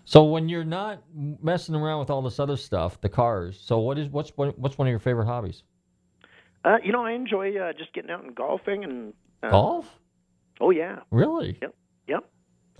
[0.04, 1.02] So when you're not
[1.42, 3.58] messing around with all this other stuff, the cars.
[3.64, 5.62] So what is what's what, what's one of your favorite hobbies?
[6.64, 9.86] Uh, you know, I enjoy uh, just getting out and golfing and uh, Golf?
[10.60, 11.00] Oh yeah.
[11.10, 11.58] Really?
[11.60, 11.74] Yep.
[12.08, 12.24] Yep.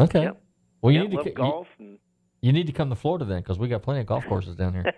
[0.00, 0.22] Okay.
[0.22, 0.42] Yep.
[0.80, 1.98] Well, you Yep, need to golf You, and
[2.40, 4.74] you need to come to Florida then, because we got plenty of golf courses down
[4.74, 4.84] here.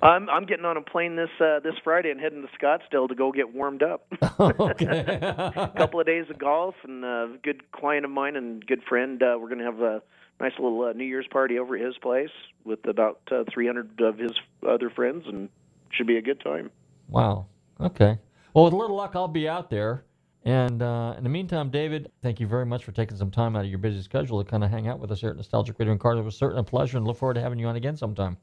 [0.00, 3.14] I'm I'm getting on a plane this uh, this Friday and heading to Scottsdale to
[3.14, 4.06] go get warmed up.
[4.40, 5.04] okay.
[5.08, 8.82] a couple of days of golf and uh, a good client of mine and good
[8.88, 9.22] friend.
[9.22, 10.02] Uh, we're going to have a
[10.40, 12.30] nice little uh, New Year's party over at his place
[12.64, 14.32] with about uh, 300 of his
[14.66, 15.48] other friends, and
[15.90, 16.70] should be a good time.
[17.08, 17.46] Wow.
[17.80, 18.18] Okay.
[18.54, 20.04] Well, with a little luck, I'll be out there.
[20.44, 23.64] And uh, in the meantime, David, thank you very much for taking some time out
[23.64, 25.92] of your busy schedule to kind of hang out with us here at Nostalgic Radio
[25.92, 26.18] and Cars.
[26.18, 28.36] It was certainly a pleasure, and look forward to having you on again sometime.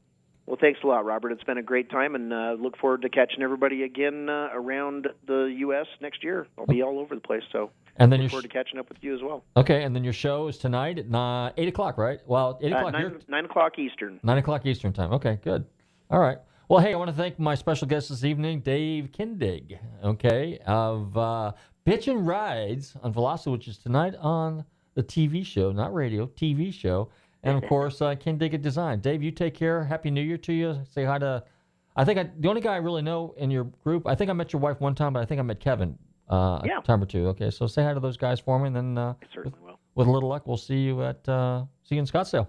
[0.46, 1.32] Well, thanks a lot, Robert.
[1.32, 5.08] It's been a great time, and uh, look forward to catching everybody again uh, around
[5.26, 5.86] the U.S.
[6.00, 6.46] next year.
[6.56, 8.98] I'll be all over the place, so And then look forward to catching up with
[9.00, 9.42] you as well.
[9.56, 12.20] Okay, and then your show is tonight at ni- eight o'clock, right?
[12.26, 12.92] Well, eight Uh, o'clock.
[12.92, 14.20] nine, nine o'clock Eastern.
[14.22, 15.12] Nine o'clock Eastern time.
[15.14, 15.64] Okay, good.
[16.10, 16.38] All right.
[16.68, 21.16] Well, hey, I want to thank my special guest this evening, Dave Kindig, okay, of
[21.16, 21.52] uh,
[21.84, 27.08] Bitchin' Rides on Velocity, which is tonight on the TV show, not radio, TV show.
[27.46, 29.00] And of course, uh, Kindig-It Design.
[29.00, 29.84] Dave, you take care.
[29.84, 30.80] Happy New Year to you.
[30.90, 31.44] Say hi to,
[31.96, 34.32] I think I, the only guy I really know in your group, I think I
[34.32, 35.96] met your wife one time, but I think I met Kevin
[36.28, 36.78] uh, Yeah.
[36.78, 37.28] a time or two.
[37.28, 39.78] Okay, so say hi to those guys for me, and then uh, certainly will.
[39.94, 42.48] with a little luck, we'll see you at, uh, see you in Scottsdale.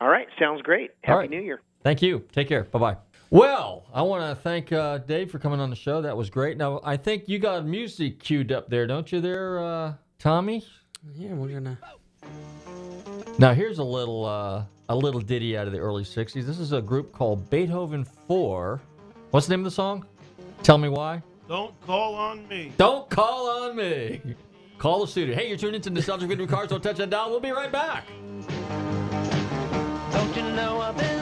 [0.00, 0.90] All right, sounds great.
[1.02, 1.30] Happy right.
[1.30, 1.60] New Year.
[1.84, 2.24] Thank you.
[2.32, 2.64] Take care.
[2.64, 2.96] Bye bye.
[3.30, 6.02] Well, I want to thank uh, Dave for coming on the show.
[6.02, 6.58] That was great.
[6.58, 10.64] Now, I think you got music queued up there, don't you, there, uh, Tommy?
[11.14, 11.78] Yeah, we're gonna.
[13.42, 16.46] Now, here's a little uh, a little ditty out of the early '60s.
[16.46, 18.80] This is a group called Beethoven Four.
[19.32, 20.06] What's the name of the song?
[20.62, 21.24] Tell me why.
[21.48, 22.70] Don't call on me.
[22.76, 24.20] Don't call on me.
[24.78, 25.34] Call the studio.
[25.34, 26.68] Hey, you're tuned into Nostalgic Video Cars.
[26.68, 27.30] Don't touch that dial.
[27.30, 28.06] We'll be right back.
[30.12, 31.21] Don't you know I've been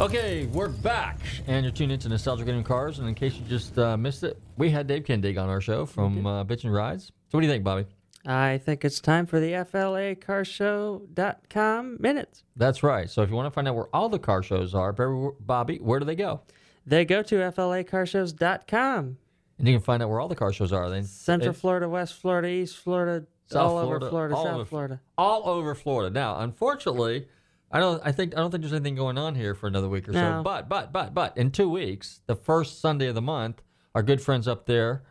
[0.00, 2.98] Okay, we're back, and you're tuned into Nostalgic Getting Cars.
[2.98, 5.86] And in case you just uh, missed it, we had Dave Kindig on our show
[5.86, 7.06] from uh, Bitchin' Rides.
[7.06, 7.84] So, what do you think, Bobby?
[8.26, 12.42] I think it's time for the FLACarshow.com minutes.
[12.56, 13.08] That's right.
[13.08, 16.00] So, if you want to find out where all the car shows are, Bobby, where
[16.00, 16.40] do they go?
[16.84, 19.18] They go to FLACarshows.com.
[19.58, 20.90] And you can find out where all the car shows are.
[20.90, 24.64] They, Central Florida, West Florida, East Florida, South all Florida, over Florida, all South over-
[24.64, 25.00] Florida.
[25.16, 26.10] all over Florida.
[26.12, 27.28] Now, unfortunately,
[27.74, 28.00] I don't.
[28.04, 30.20] I think I don't think there's anything going on here for another week or No.
[30.38, 30.42] so.
[30.42, 33.60] But but but but in two weeks, the first Sunday of the month,
[33.94, 35.02] our good friends up there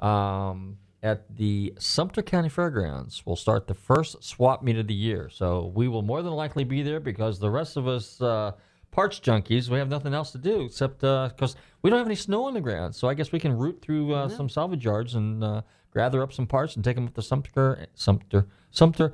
[0.00, 5.28] um, at the Sumter County Fairgrounds will start the first swap meet of the year.
[5.32, 8.20] So we will more than likely be there because the rest of us.
[8.20, 8.52] Uh,
[8.92, 12.46] Parts junkies, we have nothing else to do except because we don't have any snow
[12.46, 12.92] on the ground.
[12.92, 15.62] So I guess we can root through uh, some salvage yards and uh,
[15.94, 19.12] gather up some parts and take them up to Sumter, Sumter, Sumter,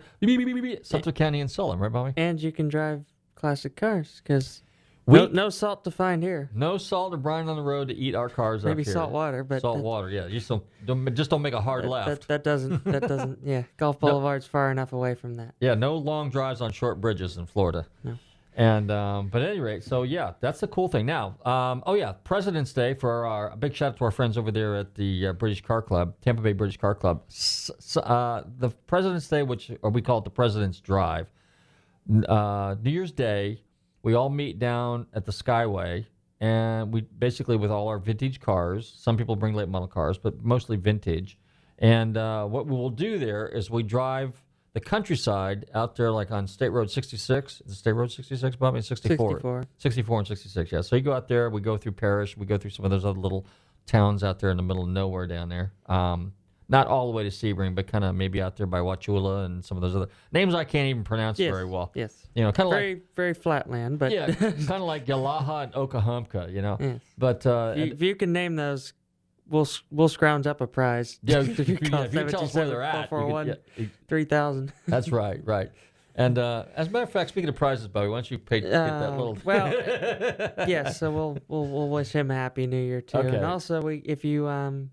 [0.82, 2.12] Sumter County and sell them, right, Bobby?
[2.16, 3.04] And you can drive
[3.34, 4.62] classic cars because
[5.06, 6.50] We- no, no salt to find here.
[6.54, 8.92] No salt or brine on the road to eat our cars up Maybe here.
[8.92, 10.26] salt water, but salt that- water, yeah.
[10.26, 12.08] You just don't, don't just don't make a hard That, left.
[12.08, 13.62] that, that doesn't, that doesn't, yeah.
[13.76, 15.54] Gulf Boulevard's far enough away from that.
[15.60, 17.86] Yeah, no long drives on short bridges in Florida.
[18.04, 18.18] No.
[18.58, 21.04] And um, but at any rate, so yeah, that's the cool thing.
[21.04, 24.50] Now, um, oh yeah, President's Day for our big shout out to our friends over
[24.50, 27.22] there at the uh, British Car Club, Tampa Bay British Car Club.
[27.28, 31.30] S- s- uh, the President's Day, which or we call it the President's Drive,
[32.28, 33.60] uh, New Year's Day,
[34.02, 36.06] we all meet down at the Skyway,
[36.40, 38.90] and we basically with all our vintage cars.
[38.96, 41.36] Some people bring late model cars, but mostly vintage.
[41.78, 44.42] And uh, what we will do there is we drive
[44.76, 47.62] the countryside out there, like on State Road 66.
[47.64, 48.82] Is it State Road 66, Bobby?
[48.82, 49.30] 64.
[49.30, 49.64] 64.
[49.78, 50.82] 64 and 66, yeah.
[50.82, 53.06] So you go out there, we go through Parrish, we go through some of those
[53.06, 53.46] other little
[53.86, 55.72] towns out there in the middle of nowhere down there.
[55.86, 56.34] Um,
[56.68, 59.64] not all the way to Sebring, but kind of maybe out there by Wauchula and
[59.64, 61.90] some of those other names I can't even pronounce Yes, very well.
[61.94, 62.26] yes.
[62.34, 65.64] You know, kind of like Very, very flat land, but yeah, kind of like Yalaha
[65.64, 66.76] and Okahumpka, you know.
[66.78, 67.00] Yes.
[67.16, 68.92] But uh, if, you, if you can name those,
[69.48, 71.18] we'll we'll scrounge up a prize.
[71.22, 74.72] Yeah, if you yeah, if you tell us where they're at, could- 441 yeah, 3000.
[74.88, 75.70] that's right, right.
[76.18, 78.60] And uh, as a matter of fact, speaking of prizes, Bobby, why don't you pay,
[78.62, 79.36] get that Uh, little?
[79.44, 79.70] well,
[80.66, 80.98] yes.
[80.98, 83.18] So we'll we'll we'll wish him a happy New Year too.
[83.18, 83.36] Okay.
[83.36, 84.90] And also, we if you um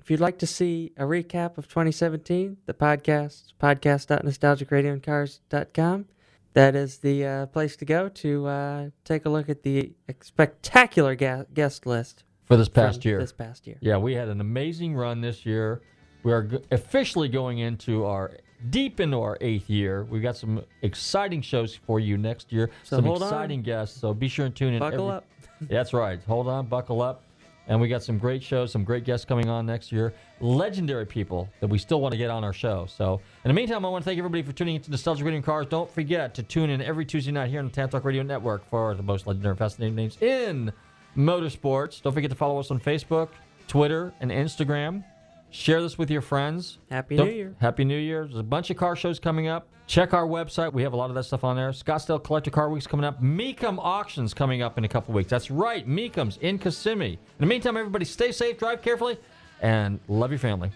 [0.00, 6.06] if you'd like to see a recap of 2017, the podcast podcast.nostalgicradioandcars.com.
[6.54, 9.92] That is the uh, place to go to uh, take a look at the
[10.22, 13.20] spectacular ga- guest list for this past year.
[13.20, 13.76] This past year.
[13.80, 15.80] Yeah, we had an amazing run this year.
[16.22, 18.32] We are g- officially going into our
[18.70, 20.04] deep into our eighth year.
[20.04, 22.70] We've got some exciting shows for you next year.
[22.82, 23.28] So some hold on.
[23.28, 24.00] exciting guests.
[24.00, 24.80] So be sure and tune in.
[24.80, 25.24] Buckle every- up.
[25.62, 26.20] That's right.
[26.26, 27.22] Hold on, buckle up.
[27.68, 30.14] And we got some great shows, some great guests coming on next year.
[30.40, 32.86] Legendary people that we still want to get on our show.
[32.88, 35.44] So, in the meantime, I want to thank everybody for tuning into Nostalgic Radio and
[35.44, 35.66] Cars.
[35.66, 38.66] Don't forget to tune in every Tuesday night here on the Tan Talk Radio Network
[38.70, 40.72] for the most legendary, fascinating names in
[41.18, 42.00] motorsports.
[42.00, 43.28] Don't forget to follow us on Facebook,
[43.66, 45.04] Twitter, and Instagram.
[45.50, 46.78] Share this with your friends.
[46.90, 47.54] Happy Don't- New Year.
[47.60, 48.24] Happy New Year.
[48.26, 49.66] There's a bunch of car shows coming up.
[49.86, 50.74] Check our website.
[50.74, 51.70] We have a lot of that stuff on there.
[51.70, 53.22] Scottsdale Collector Car Week's coming up.
[53.22, 55.30] Mecum Auctions coming up in a couple weeks.
[55.30, 55.88] That's right.
[55.88, 57.12] Mecum's in Kissimmee.
[57.14, 59.16] In the meantime, everybody stay safe, drive carefully,
[59.62, 60.70] and love your family.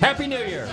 [0.00, 0.68] Happy New Year.